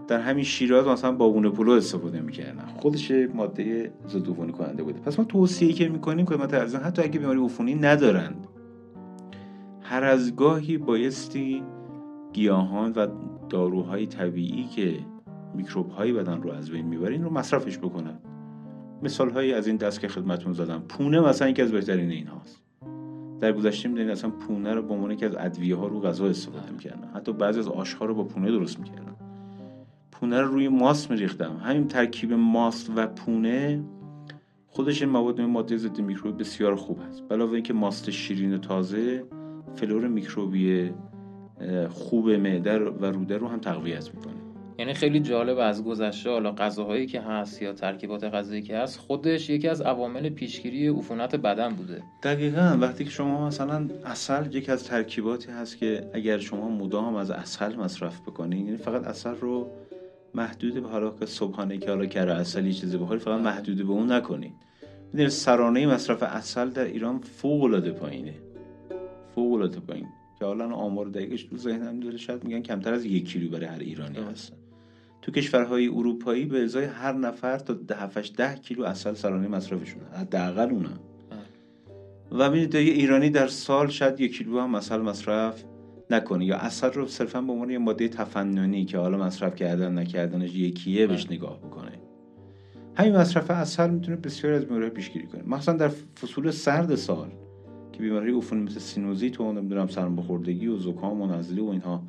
در 0.09 0.21
همین 0.21 0.45
شیراز 0.45 0.87
مثلا 0.87 1.13
بابونه 1.13 1.51
پلو 1.51 1.73
استفاده 1.73 2.21
می‌کردن. 2.21 2.65
خودش 2.77 3.13
ماده 3.35 3.93
ضد 4.09 4.29
عفونی 4.29 4.53
کننده 4.53 4.83
بوده. 4.83 5.01
پس 5.01 5.19
ما 5.19 5.25
توصیه 5.25 5.73
که 5.73 5.89
می‌کنیم 5.89 6.27
خدمت 6.27 6.55
ارزان 6.55 6.83
حتی 6.83 7.03
اگه 7.03 7.19
بیماری 7.19 7.45
عفونی 7.45 7.75
ندارند 7.75 8.47
هر 9.83 10.05
از 10.05 10.37
گاهی 10.37 10.79
بایستی 10.79 11.63
گیاهان 12.33 12.93
و 12.93 13.07
داروهای 13.49 14.07
طبیعی 14.07 14.65
که 14.65 14.95
میکروب 15.55 15.91
های 15.91 16.13
بدن 16.13 16.43
رو 16.43 16.53
از 16.53 16.71
بین 16.71 16.87
می‌برین 16.87 17.25
رو 17.25 17.31
مصرفش 17.31 17.79
بکنن. 17.79 18.19
مثال 19.03 19.31
هایی 19.31 19.53
از 19.53 19.67
این 19.67 19.77
دست 19.77 20.01
که 20.01 20.09
خدمتون 20.09 20.53
زدم. 20.53 20.83
پونه 20.89 21.21
مثلا 21.21 21.49
یکی 21.49 21.63
از 21.63 21.73
بهترین 21.73 22.11
این 22.11 22.27
هاست 22.27 22.63
در 23.41 23.53
گذشته 23.53 23.89
می‌دونید 23.89 24.11
اصلا 24.11 24.31
پونه 24.31 24.75
رو 24.75 24.83
به 24.83 24.95
عنوان 24.95 25.17
که 25.17 25.27
از 25.27 25.37
ادویه 25.39 25.77
ها 25.77 25.87
رو 25.87 26.01
غذا 26.01 26.27
استفاده 26.27 26.73
می‌کردن. 26.73 27.09
حتی 27.15 27.33
بعضی 27.33 27.59
از 27.59 27.69
آشها 27.69 28.05
رو 28.05 28.15
با 28.15 28.25
پونه 28.25 28.51
درست 28.51 28.79
می‌کردن. 28.79 29.16
پونه 30.21 30.41
رو 30.41 30.49
روی 30.49 30.69
ماست 30.69 31.11
میریختم. 31.11 31.61
همین 31.65 31.89
ترکیب 31.89 32.33
ماست 32.33 32.91
و 32.97 33.07
پونه 33.07 33.85
خودش 34.67 35.03
این 35.03 35.11
مواد 35.11 35.41
ماده 35.41 35.77
ضد 35.77 36.01
میکروبی 36.01 36.39
بسیار 36.39 36.77
خوب 36.77 37.01
است 37.01 37.23
علاوه 37.31 37.53
اینکه 37.53 37.73
ماست 37.73 38.11
شیرین 38.11 38.55
و 38.55 38.59
تازه 38.59 39.25
فلور 39.75 40.09
میکروبی 40.09 40.91
خوب 41.91 42.31
معده 42.31 42.79
و 42.79 43.05
روده 43.05 43.37
رو 43.37 43.49
هم 43.49 43.61
تقویت 43.61 44.15
می‌کنه. 44.15 44.35
یعنی 44.79 44.95
خیلی 44.95 45.21
جالب 45.21 45.59
از 45.59 45.85
گذشته 45.85 46.31
حالا 46.31 46.53
غذاهایی 46.53 47.07
که 47.07 47.21
هست 47.21 47.63
یا 47.63 47.73
ترکیبات 47.73 48.25
غذایی 48.25 48.63
که 48.63 48.79
هست 48.79 48.99
خودش 48.99 49.51
یکی 49.51 49.69
از 49.69 49.81
عوامل 49.81 50.29
پیشگیری 50.29 50.89
عفونت 50.89 51.37
بدن 51.37 51.69
بوده. 51.75 52.03
دقیقا. 52.23 52.79
وقتی 52.81 53.05
که 53.05 53.11
شما 53.11 53.47
مثلا 53.47 53.89
اصل 54.05 54.57
یکی 54.57 54.73
از 54.73 54.85
ترکیباتی 54.85 55.53
هست 55.53 55.79
که 55.79 56.11
اگر 56.15 56.39
شما 56.39 56.69
مدام 56.69 57.15
از 57.15 57.31
اصل 57.31 57.77
مصرف 57.77 58.21
بکنید 58.21 58.67
یعنی 58.67 58.77
فقط 58.77 59.05
اصل 59.05 59.35
رو 59.41 59.71
محدود 60.37 60.83
به 60.83 60.89
حالا 60.89 61.11
که 61.11 61.27
صبحانه 61.27 61.79
که 61.79 61.89
حالا 61.89 62.07
کره 62.07 62.33
اصلی 62.33 62.75
چیزی 62.75 62.97
بخورید 62.97 63.23
فقط 63.23 63.41
محدود 63.41 63.77
به 63.77 63.93
اون 63.93 64.13
نکنید 64.13 64.53
می‌دونید 65.07 65.29
سرانه 65.29 65.87
مصرف 65.87 66.23
اصل 66.23 66.71
در 66.71 66.85
ایران 66.85 67.19
فوق 67.19 67.63
العاده 67.63 67.91
پایینه. 67.91 68.35
فوق 69.35 69.53
العاده 69.53 69.81
پایین. 69.81 70.07
که 70.39 70.45
حالا 70.45 70.75
آمار 70.75 71.07
دقیقش 71.07 71.43
تو 71.43 71.57
ذهنم 71.57 72.01
داره 72.01 72.17
شاید 72.17 72.45
میگن 72.45 72.63
کمتر 72.63 72.95
از 72.95 73.05
یک 73.05 73.29
کیلو 73.29 73.51
برای 73.51 73.67
هر 73.67 73.79
ایرانی 73.79 74.19
هست 74.19 74.53
تو 75.23 75.33
کشورهای 75.33 75.89
اروپایی 75.89 76.45
به 76.45 76.65
ازای 76.65 76.85
هر 76.85 77.13
نفر 77.13 77.59
تا 77.59 77.75
ده 77.75 78.23
ده 78.37 78.55
کیلو 78.55 78.85
اصل 78.85 79.15
سرانه 79.15 79.49
مصرفشون 79.49 80.03
حداقل 80.15 80.71
اونا. 80.71 80.89
و 82.33 82.51
ببینید 82.51 82.75
یه 82.75 82.81
ایرانی 82.81 83.31
در 83.31 83.47
سال 83.47 83.89
شاید 83.89 84.21
یک 84.21 84.39
کیلو 84.39 84.61
هم 84.61 84.75
اصل 84.75 85.01
مصرف 85.01 85.65
نکنه 86.11 86.45
یا 86.45 86.57
اصل 86.57 86.93
رو 86.93 87.07
صرفا 87.07 87.41
به 87.41 87.53
عنوان 87.53 87.71
یه 87.71 87.79
ماده 87.79 88.09
تفننی 88.09 88.85
که 88.85 88.99
حالا 88.99 89.19
مصرف 89.19 89.55
کردن 89.55 89.99
نکردنش 89.99 90.55
یکیه 90.55 91.07
بهش 91.07 91.31
نگاه 91.31 91.59
بکنه. 91.59 91.93
همین 92.95 93.17
مصرف 93.17 93.51
اصل 93.51 93.91
می‌تونه 93.91 94.17
بسیار 94.17 94.53
از 94.53 94.65
بیماری 94.65 94.91
پیشگیری 94.91 95.27
کنه. 95.27 95.43
مثلا 95.47 95.77
در 95.77 95.89
فصول 95.89 96.51
سرد 96.51 96.95
سال 96.95 97.29
که 97.93 98.03
بیماری 98.03 98.39
عفونی 98.39 98.63
مثل 98.63 98.79
سینوزیت 98.81 99.41
و 99.41 99.53
نمی‌دونم 99.53 99.87
سرماخوردگی 99.87 100.67
و 100.67 100.79
زکام 100.79 101.21
و 101.21 101.27
نزله 101.27 101.63
و 101.63 101.69
اینها 101.69 102.03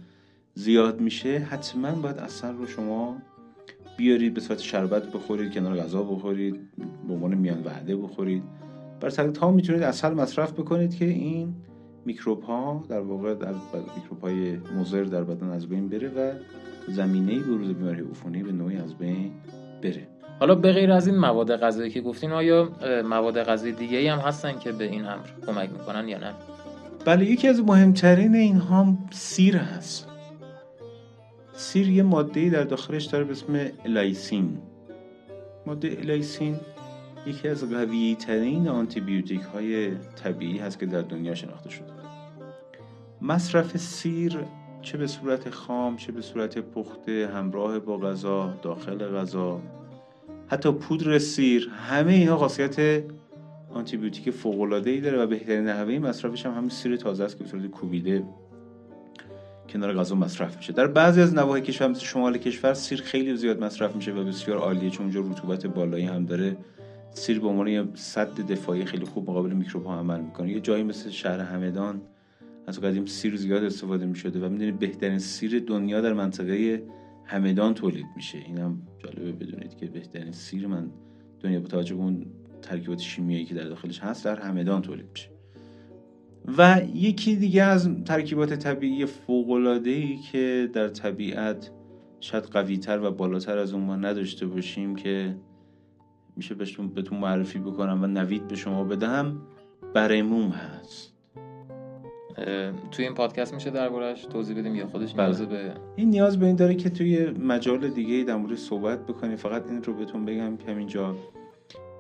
زیاد 0.54 1.02
میشه 1.02 1.40
حتما 1.40 1.92
باید 1.92 2.18
اصل 2.18 2.54
رو 2.54 2.68
شما 2.68 3.18
بیارید 3.98 4.34
به 4.34 4.42
صورت 4.42 4.60
شربت 4.60 5.12
بخورید 5.12 5.54
کنار 5.54 5.78
غذا 5.78 6.04
بخورید 6.04 6.56
به 7.08 7.14
عنوان 7.14 7.34
میان 7.34 7.64
وعده 7.64 7.96
بخورید. 7.96 8.44
بر 9.00 9.10
تا 9.10 9.52
می‌تونید 9.52 9.84
اصل 9.84 10.14
مصرف 10.14 10.52
بکنید 10.52 10.96
که 10.96 11.06
این 11.06 11.56
میکروب 12.08 12.44
ها 12.44 12.84
در 12.90 13.00
واقع 13.00 13.34
در 13.34 13.54
میکروب 13.96 14.22
های 14.22 14.58
مضر 14.80 15.04
در 15.04 15.24
بدن 15.24 15.50
از 15.50 15.68
بین 15.68 15.90
بره 15.90 16.10
و 16.10 16.32
زمینه 16.88 17.40
بروز 17.40 17.68
بیماری 17.74 18.02
عفونی 18.02 18.44
به 18.44 18.52
نوعی 18.52 18.78
از 18.78 18.96
بین 18.96 19.32
بره. 19.84 20.08
حالا 20.40 20.56
به 20.56 20.74
غیر 20.74 20.92
از 20.92 21.08
این 21.08 21.18
مواد 21.18 21.56
غذایی 21.56 21.92
که 21.92 22.02
گفتین 22.02 22.32
آیا 22.32 22.70
مواد 23.10 23.44
غذایی 23.44 23.74
دیگه 23.74 24.12
هم 24.12 24.20
هستن 24.20 24.60
که 24.60 24.72
به 24.72 24.84
این 24.84 25.06
امر 25.06 25.28
کمک 25.46 25.70
می‌کنن 25.70 26.08
یا 26.08 26.18
نه؟ 26.18 26.34
بله 27.06 27.26
یکی 27.26 27.48
از 27.48 27.64
مهمترین 27.64 28.36
اینها 28.36 28.98
سیر 29.12 29.58
هست. 29.58 30.08
سیر 31.54 31.90
یه 31.90 32.04
ماده 32.04 32.50
در 32.50 32.64
داخلش 32.64 33.06
داره 33.06 33.24
به 33.24 33.32
اسم 33.32 33.68
آلیسین. 33.86 34.58
ماده 35.66 35.98
آلیسین 36.02 36.56
یکی 37.26 37.48
از 37.48 37.70
قوی 37.70 38.16
ترین 38.20 38.68
آنتیبیوتیک 38.68 39.42
های 39.42 39.92
طبیعی 40.24 40.58
هست 40.58 40.80
که 40.80 40.86
در 40.86 41.02
دنیا 41.02 41.36
شناخته 41.36 41.70
شده. 41.70 41.97
مصرف 43.22 43.78
سیر 43.78 44.40
چه 44.82 44.98
به 44.98 45.08
صورت 45.08 45.50
خام 45.50 45.98
چه 45.98 46.12
به 46.12 46.22
صورت 46.22 46.58
پخته 46.58 47.30
همراه 47.34 47.80
با 47.80 47.98
غذا 47.98 48.54
داخل 48.62 48.98
غذا 48.98 49.62
حتی 50.48 50.72
پودر 50.72 51.20
سیر 51.20 51.70
همه 51.90 52.14
اینها 52.14 52.38
خاصیت 52.38 53.04
آنتیبیوتیک 53.74 54.46
العاده 54.46 54.90
ای 54.90 55.02
داره 55.02 55.24
و 55.24 55.28
بهترین 55.28 55.68
نحوه 55.68 56.00
مصرفش 56.00 56.46
هم 56.46 56.54
همین 56.54 56.70
سیر 56.70 56.96
تازه 56.96 57.24
است 57.24 57.38
که 57.38 57.44
به 57.44 57.50
صورت 57.50 57.68
کوبیده 57.68 58.24
کنار 59.70 59.94
غذا 59.94 60.16
مصرف 60.16 60.58
میشه. 60.58 60.74
در 60.74 60.88
بعضی 60.88 61.22
از 61.22 61.34
نواحی 61.34 61.62
کشور 61.62 61.88
مثل 61.88 62.06
شمال 62.06 62.38
کشور 62.38 62.74
سیر 62.74 63.02
خیلی 63.02 63.36
زیاد 63.36 63.64
مصرف 63.64 63.96
میشه 63.96 64.12
و 64.12 64.24
بسیار 64.24 64.58
عالیه 64.58 64.90
چون 64.90 65.06
اونجا 65.06 65.20
رطوبت 65.20 65.66
بالایی 65.66 66.06
هم 66.06 66.26
داره. 66.26 66.58
سیر 67.12 67.40
به 67.40 67.48
عنوان 67.48 67.68
یه 67.68 67.88
صد 67.94 68.40
دفاعی 68.40 68.86
خیلی 68.86 69.06
خوب 69.06 69.30
مقابل 69.30 69.52
میکروب 69.52 69.86
ها 69.86 70.00
عمل 70.00 70.20
می‌کنه. 70.20 70.52
یه 70.52 70.60
جایی 70.60 70.84
مثل 70.84 71.10
شهر 71.10 71.40
همدان 71.40 72.02
از 72.68 72.82
قدیم 72.82 73.06
سیر 73.06 73.36
زیاد 73.36 73.64
استفاده 73.64 74.06
می‌شده 74.06 74.46
و 74.46 74.50
می‌دونید 74.50 74.80
بهترین 74.80 75.20
سیر 75.20 75.60
دنیا 75.60 76.02
در 76.02 76.14
منطقه 76.14 76.84
همدان 77.26 77.74
تولید 77.74 78.06
میشه. 78.16 78.38
اینم 78.38 78.82
جالبه 78.98 79.32
بدونید 79.32 79.78
که 79.78 79.86
بهترین 79.86 80.32
سیر 80.32 80.68
من 80.68 80.90
دنیا 81.40 81.60
با 81.60 81.68
توجه 81.68 81.96
به 81.96 82.02
اون 82.02 82.26
ترکیبات 82.62 83.00
شیمیایی 83.00 83.46
که 83.46 83.56
در 83.56 83.64
داخلش 83.64 84.00
هست 84.00 84.26
در 84.26 84.40
همدان 84.40 84.82
تولید 84.82 85.06
میشه. 85.12 85.30
و 86.58 86.82
یکی 86.94 87.36
دیگه 87.36 87.64
از 87.64 87.90
ترکیبات 88.06 88.54
طبیعی 88.54 89.06
فوق‌العاده‌ای 89.06 90.04
ای 90.04 90.18
که 90.18 90.70
در 90.74 90.88
طبیعت 90.88 91.72
شاید 92.20 92.44
قویتر 92.44 93.00
و 93.04 93.12
بالاتر 93.12 93.58
از 93.58 93.74
اون 93.74 93.84
ما 93.84 93.96
نداشته 93.96 94.48
باشیم 94.48 94.96
که 94.96 95.38
میشه 96.36 96.56
بهتون 96.56 97.18
معرفی 97.20 97.60
بکنم 97.60 98.04
و 98.04 98.08
نوید 98.08 98.48
به 98.48 98.56
شما 98.56 98.84
بدم 98.84 99.42
برموم 99.94 100.50
هست. 100.50 101.17
توی 102.92 103.06
این 103.06 103.14
پادکست 103.14 103.54
میشه 103.54 103.70
دربارش 103.70 104.26
توضیح 104.26 104.58
بدیم 104.58 104.76
یا 104.76 104.88
خودش 104.88 105.14
بله. 105.14 105.26
نیاز 105.26 105.42
به 105.42 105.74
این 105.96 106.10
نیاز 106.10 106.40
به 106.40 106.46
این 106.46 106.56
داره 106.56 106.76
که 106.76 106.90
توی 106.90 107.30
مجال 107.30 107.90
دیگه 107.90 108.24
در 108.24 108.36
مورد 108.36 108.56
صحبت 108.56 109.06
بکنیم 109.06 109.36
فقط 109.36 109.68
این 109.70 109.84
رو 109.84 109.94
بهتون 109.94 110.26
بگم 110.26 110.58
که 110.58 110.72
همینجا 110.72 111.16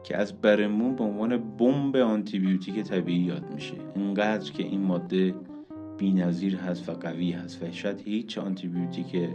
که 0.04 0.18
از 0.18 0.42
برمون 0.42 0.96
به 0.96 1.04
عنوان 1.04 1.58
بمب 1.58 1.96
آنتیبیوتیک 1.96 2.80
طبیعی 2.80 3.20
یاد 3.20 3.52
میشه. 3.54 3.74
اینقدر 3.96 4.52
که 4.52 4.64
این 4.64 4.82
ماده 4.82 5.36
بی‌نظیر 5.98 6.56
هست 6.56 6.90
و 6.90 6.94
قوی 6.94 7.32
هست 7.32 7.64
و 7.64 7.72
شاید 7.72 8.02
هیچ 8.02 8.38
آنتیبیوتیک 8.38 9.30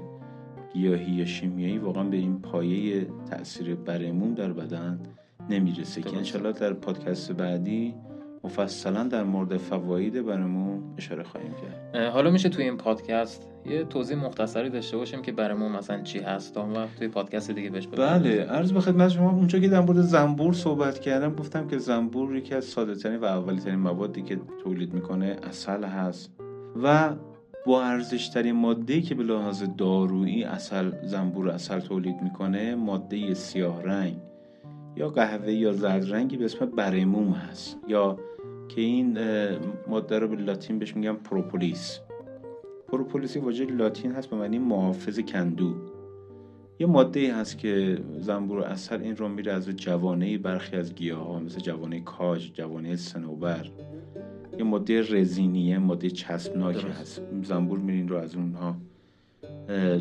گیاهی 0.73 1.12
یا 1.12 1.25
شیمیایی 1.25 1.79
واقعا 1.79 2.05
به 2.05 2.17
این 2.17 2.41
پایه 2.41 3.07
تاثیر 3.31 3.75
برمون 3.75 4.35
در 4.35 4.53
بدن 4.53 5.01
نمی‌رسه 5.51 6.03
که 6.03 6.17
انشالله 6.17 6.53
در 6.53 6.73
پادکست 6.73 7.33
بعدی 7.33 7.95
مفصلا 8.45 9.05
در 9.05 9.25
مورد 9.25 9.57
فواید 9.57 10.27
برمون 10.27 10.83
اشاره 10.99 11.23
خواهیم 11.23 11.53
کرد. 11.53 12.07
حالا 12.07 12.31
میشه 12.31 12.49
توی 12.49 12.65
این 12.65 12.77
پادکست 12.77 13.49
یه 13.67 13.85
توضیح 13.85 14.17
مختصری 14.17 14.71
داشته 14.71 14.97
باشیم 14.97 15.23
که 15.23 15.33
برمون 15.33 15.73
مثلا 15.73 16.03
چی 16.03 16.19
هست. 16.19 16.57
و 16.57 16.63
توی 16.99 17.09
پادکست 17.09 17.51
دیگه 17.51 17.71
بهش 17.71 17.87
بله 17.87 18.45
عرض 18.45 18.73
به 18.73 18.81
خدمت 18.81 19.09
شما 19.09 19.31
اونجا 19.31 19.59
که 19.59 19.69
در 19.69 19.81
مورد 19.81 20.01
زنبور 20.01 20.53
صحبت 20.53 20.99
کردم 20.99 21.35
گفتم 21.35 21.67
که 21.67 21.79
زنبور 21.79 22.37
یکی 22.37 22.55
از 22.55 22.65
ساده 22.65 22.95
ترین 22.95 23.17
و 23.17 23.25
اولی 23.25 23.61
ترین 23.61 23.79
موادی 23.79 24.23
که 24.23 24.41
تولید 24.65 24.95
می‌کنه 24.95 25.37
اصل 25.43 25.85
هست 25.85 26.31
و 26.83 27.15
با 27.67 27.85
ارزش 27.85 28.29
ترین 28.29 28.57
ماده 28.57 29.01
که 29.01 29.15
به 29.15 29.23
لحاظ 29.23 29.65
دارویی 29.79 30.45
اصل 30.45 30.93
زنبور 31.03 31.49
اصل 31.49 31.81
تولید 31.81 32.23
می‌کنه 32.23 32.75
ماده 32.75 33.35
سیاه 33.35 33.83
رنگ 33.83 34.17
یا 34.97 35.09
قهوه 35.09 35.53
یا 35.53 35.73
زرد 35.73 36.13
رنگی 36.13 36.37
به 36.37 36.45
اسم 36.45 36.67
برموم 36.67 37.33
هست 37.33 37.79
یا 37.89 38.19
که 38.68 38.81
این 38.81 39.18
ماده 39.87 40.18
رو 40.18 40.29
به 40.29 40.37
لاتین 40.37 40.79
بهش 40.79 40.96
میگم 40.96 41.16
پروپولیس. 41.16 41.98
پروپولیس 42.88 43.37
واژه 43.37 43.64
لاتین 43.64 44.12
هست 44.12 44.31
به 44.31 44.37
معنی 44.37 44.59
محافظ 44.59 45.20
کندو. 45.20 45.75
یه 46.79 46.87
ماده 46.87 47.35
هست 47.35 47.59
که 47.59 47.98
زنبور 48.18 48.61
اثر 48.61 48.98
این 48.98 49.16
رو 49.16 49.29
میره 49.29 49.53
از 49.53 49.68
جوانه 49.68 50.38
برخی 50.38 50.77
از 50.77 50.94
گیاه 50.94 51.27
ها 51.27 51.40
مثل 51.40 51.61
جوانه 51.61 52.01
کاج 52.01 52.53
جوانه 52.53 52.96
سنوبر 52.96 53.70
یه 54.59 54.64
ماده 54.64 55.01
رزینیه 55.01 55.79
ماده 55.79 56.11
چسبناک 56.11 56.85
هست. 57.01 57.22
زنبور 57.42 57.79
میرین 57.79 58.09
رو 58.09 58.16
از 58.16 58.37
اونها. 58.37 58.77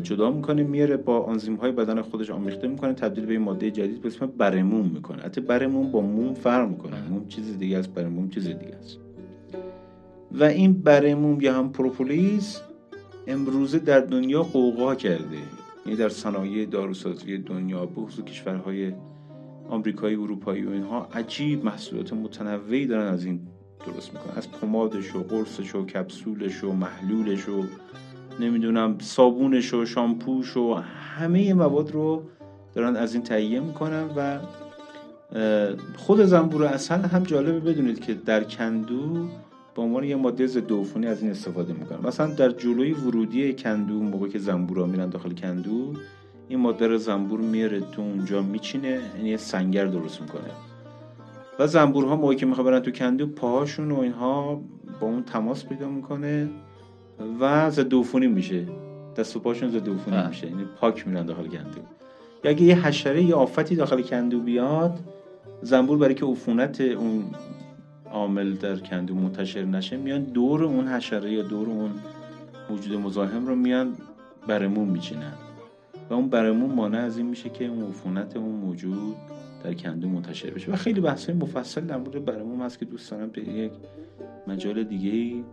جدا 0.02 0.30
می‌کنه 0.30 0.62
میاره 0.62 0.96
با 0.96 1.20
آنزیم 1.20 1.54
های 1.56 1.72
بدن 1.72 2.02
خودش 2.02 2.30
آمیخته 2.30 2.68
می‌کنه 2.68 2.92
تبدیل 2.92 3.26
به 3.26 3.38
ماده 3.38 3.70
جدید 3.70 4.00
به 4.00 4.08
اسم 4.08 4.26
برموم 4.26 4.90
می‌کنه. 4.94 5.22
حتی 5.22 5.40
برموم 5.40 5.92
با 5.92 6.00
موم 6.00 6.34
فرق 6.34 6.68
می‌کنه. 6.68 7.08
موم 7.10 7.26
چیز 7.28 7.58
دیگه 7.58 7.78
است 7.78 7.94
برموم 7.94 8.28
چیز 8.28 8.44
دیگه 8.44 8.74
است. 8.74 8.98
و 10.32 10.44
این 10.44 10.72
برموم 10.72 11.40
یا 11.40 11.54
هم 11.54 11.72
پروپولیس 11.72 12.60
امروزه 13.26 13.78
در 13.78 14.00
دنیا 14.00 14.42
قوقا 14.42 14.94
کرده. 14.94 15.36
یعنی 15.86 15.98
در 15.98 16.08
صنایع 16.08 16.66
داروسازی 16.66 17.38
دنیا 17.38 17.86
بخصوص 17.86 18.24
کشورهای 18.24 18.92
آمریکایی 19.68 20.16
اروپایی 20.16 20.64
و 20.64 20.70
اینها 20.70 21.08
عجیب 21.14 21.64
محصولات 21.64 22.12
متنوعی 22.12 22.86
دارن 22.86 23.06
از 23.06 23.24
این 23.24 23.40
درست 23.86 24.12
می‌کنن. 24.14 24.36
از 24.36 24.50
پمادش 24.50 25.16
و 25.16 25.22
قرصش 25.22 25.74
و 25.74 25.86
کپسولش 25.86 26.64
و 26.64 26.72
محلولش 26.72 27.48
و 27.48 27.62
نمی‌دونم 28.40 28.98
صابونش 28.98 29.74
و 29.74 29.84
شامپوش 29.84 30.56
و 30.56 30.74
همه 31.18 31.54
مواد 31.54 31.90
رو 31.90 32.22
دارن 32.74 32.96
از 32.96 33.14
این 33.14 33.22
تهیه 33.22 33.60
می‌کنن 33.60 34.04
و 34.16 34.38
خود 35.96 36.24
زنبور 36.24 36.64
اصل 36.64 36.94
هم 36.94 37.22
جالبه 37.22 37.60
بدونید 37.60 38.00
که 38.00 38.14
در 38.14 38.44
کندو 38.44 39.26
به 39.74 39.82
عنوان 39.82 40.04
یه 40.04 40.16
ماده 40.16 40.46
ضد 40.46 40.72
عفونی 40.72 41.06
از 41.06 41.22
این 41.22 41.30
استفاده 41.30 41.72
می‌کنن. 41.72 42.06
مثلا 42.06 42.26
در 42.26 42.50
جلوی 42.50 42.92
ورودی 42.92 43.52
کندو 43.52 43.94
موقع 43.94 44.28
که 44.28 44.38
زنبورا 44.38 44.86
میرن 44.86 45.08
داخل 45.08 45.32
کندو 45.32 45.92
این 46.48 46.58
ماده 46.58 46.86
رو 46.86 46.98
زنبور 46.98 47.40
میاره 47.40 47.80
تو 47.80 48.02
اونجا 48.02 48.42
میچینه 48.42 49.00
یعنی 49.16 49.28
یه 49.28 49.36
سنگر 49.36 49.84
درست 49.84 50.20
می‌کنه. 50.20 50.50
و 51.58 51.66
زنبورها 51.66 52.16
موقعی 52.16 52.36
که 52.36 52.46
می‌خواد 52.46 52.66
برن 52.66 52.80
تو 52.80 52.90
کندو 52.90 53.26
پاهاشون 53.26 53.90
و 53.90 54.00
اینها 54.00 54.60
با 55.00 55.06
اون 55.06 55.22
تماس 55.22 55.66
پیدا 55.66 55.88
می‌کنه. 55.88 56.48
و 57.40 57.70
ضد 57.70 57.94
عفونی 57.94 58.26
میشه. 58.26 58.66
دست 59.16 59.36
و 59.36 59.40
پاشون 59.40 59.70
ضد 59.70 59.88
عفونی 59.88 60.26
میشه. 60.28 60.46
یعنی 60.46 60.64
پاک 60.80 61.08
میرن 61.08 61.26
داخل 61.26 61.46
کندو 61.46 61.80
یا 62.44 62.50
اگه 62.50 62.62
یه 62.62 62.86
حشره 62.86 63.22
یا 63.22 63.36
آفتی 63.36 63.76
داخل 63.76 64.02
کندو 64.02 64.40
بیاد 64.40 64.98
زنبور 65.62 65.98
برای 65.98 66.14
که 66.14 66.26
عفونت 66.26 66.80
اون 66.80 67.24
عامل 68.10 68.52
در 68.52 68.76
کندو 68.76 69.14
منتشر 69.14 69.64
نشه 69.64 69.96
میان 69.96 70.22
دور 70.22 70.64
اون 70.64 70.88
حشره 70.88 71.32
یا 71.32 71.42
دور 71.42 71.68
اون 71.68 71.90
موجود 72.70 73.00
مزاحم 73.00 73.46
رو 73.46 73.54
میان 73.54 73.92
برمون 74.46 74.88
میچینن. 74.88 75.32
و 76.10 76.14
اون 76.14 76.28
برمون 76.28 76.70
مانع 76.70 76.98
از 76.98 77.16
این 77.16 77.26
میشه 77.26 77.48
که 77.48 77.66
اون 77.66 77.82
عفونت 77.82 78.36
اون 78.36 78.54
موجود 78.54 79.16
در 79.64 79.74
کندو 79.74 80.08
منتشر 80.08 80.50
بشه. 80.50 80.72
و 80.72 80.76
خیلی 80.76 81.00
بحث 81.00 81.30
مفصل 81.30 81.80
در 81.80 81.96
مورد 81.96 82.24
برموم 82.24 82.62
هست 82.62 82.78
که 82.78 82.84
دوست 82.84 83.10
دارم 83.10 83.28
به 83.28 83.48
یک 83.48 83.72
مجال 84.46 84.84
دیگه 84.84 85.44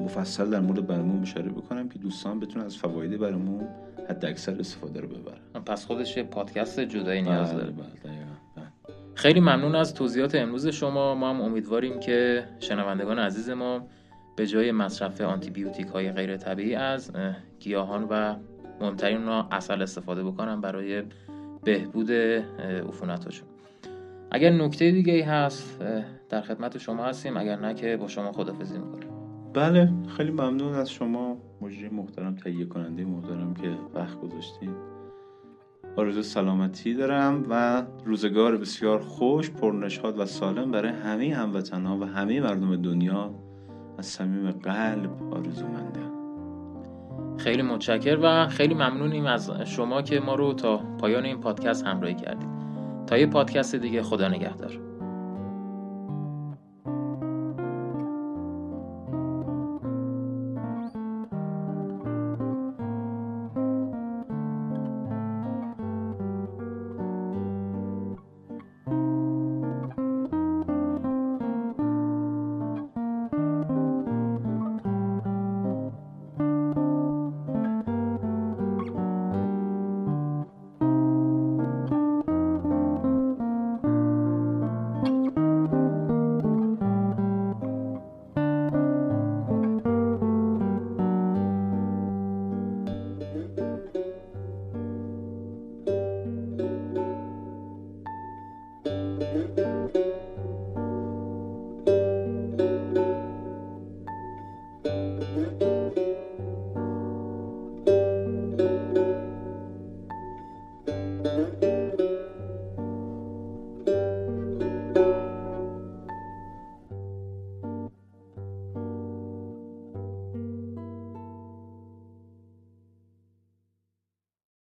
مفصل 0.00 0.50
در 0.50 0.60
مورد 0.60 0.86
برموم 0.86 1.22
اشاره 1.22 1.48
بکنم 1.48 1.88
که 1.88 1.98
دوستان 1.98 2.40
بتونن 2.40 2.64
از 2.64 2.76
فواید 2.76 3.18
برموم 3.18 3.68
حد 4.10 4.24
اکثر 4.24 4.56
استفاده 4.60 5.00
رو 5.00 5.08
ببرن. 5.08 5.64
پس 5.66 5.86
خودش 5.86 6.18
پادکست 6.18 6.80
جدایی 6.80 7.22
نیاز 7.22 7.50
بله، 7.50 7.60
داره. 7.60 7.72
بله، 7.72 7.86
بله. 8.04 8.66
خیلی 9.14 9.40
ممنون 9.40 9.74
از 9.74 9.94
توضیحات 9.94 10.34
امروز 10.34 10.66
شما. 10.66 11.14
ما 11.14 11.30
هم 11.30 11.40
امیدواریم 11.40 12.00
که 12.00 12.44
شنوندگان 12.60 13.18
عزیز 13.18 13.50
ما 13.50 13.86
به 14.36 14.46
جای 14.46 14.72
مصرف 14.72 15.20
آنتیبیوتیک 15.20 15.86
های 15.86 16.12
غیر 16.12 16.36
طبیعی 16.36 16.74
از 16.74 17.10
اه، 17.14 17.36
گیاهان 17.60 18.06
و 18.10 18.34
مهمترین 18.80 19.16
اونا 19.16 19.48
اصل 19.52 19.82
استفاده 19.82 20.24
بکنن 20.24 20.60
برای 20.60 21.02
بهبود 21.64 22.10
عفونتشون 22.88 23.48
اگر 24.30 24.50
نکته 24.50 24.90
دیگه 24.90 25.12
ای 25.12 25.20
هست 25.20 25.80
در 26.28 26.40
خدمت 26.40 26.78
شما 26.78 27.04
هستیم. 27.04 27.36
اگر 27.36 27.56
نه 27.56 27.74
که 27.74 27.96
با 27.96 28.08
شما 28.08 28.32
خدافزی 28.32 28.78
می‌کنیم. 28.78 29.13
بله 29.54 29.92
خیلی 30.16 30.30
ممنون 30.30 30.74
از 30.74 30.90
شما. 30.90 31.36
مجری 31.60 31.88
محترم 31.88 32.34
تهیه 32.34 32.64
کننده 32.64 33.04
محترم 33.04 33.54
که 33.54 33.70
وقت 33.94 34.20
گذاشتید 34.20 34.94
آرزو 35.96 36.22
سلامتی 36.22 36.94
دارم 36.94 37.46
و 37.50 37.82
روزگار 38.04 38.56
بسیار 38.56 38.98
خوش 38.98 39.50
پرنشاد 39.50 40.18
و 40.18 40.26
سالم 40.26 40.70
برای 40.70 40.92
همه 40.92 41.34
هموطنها 41.34 41.98
و 41.98 42.04
همه 42.04 42.40
مردم 42.40 42.76
دنیا. 42.76 43.34
از 43.98 44.06
صمیم 44.06 44.50
قلب 44.50 45.34
آرزومندم. 45.34 46.14
خیلی 47.38 47.62
متشکر 47.62 48.18
و 48.22 48.48
خیلی 48.48 48.74
ممنونیم 48.74 49.26
از 49.26 49.50
شما 49.64 50.02
که 50.02 50.20
ما 50.20 50.34
رو 50.34 50.52
تا 50.52 50.76
پایان 50.76 51.24
این 51.24 51.40
پادکست 51.40 51.86
همراهی 51.86 52.14
کردید. 52.14 52.48
تا 53.06 53.18
یه 53.18 53.26
پادکست 53.26 53.74
دیگه 53.74 54.02
خدا 54.02 54.28
نگهدار. 54.28 54.93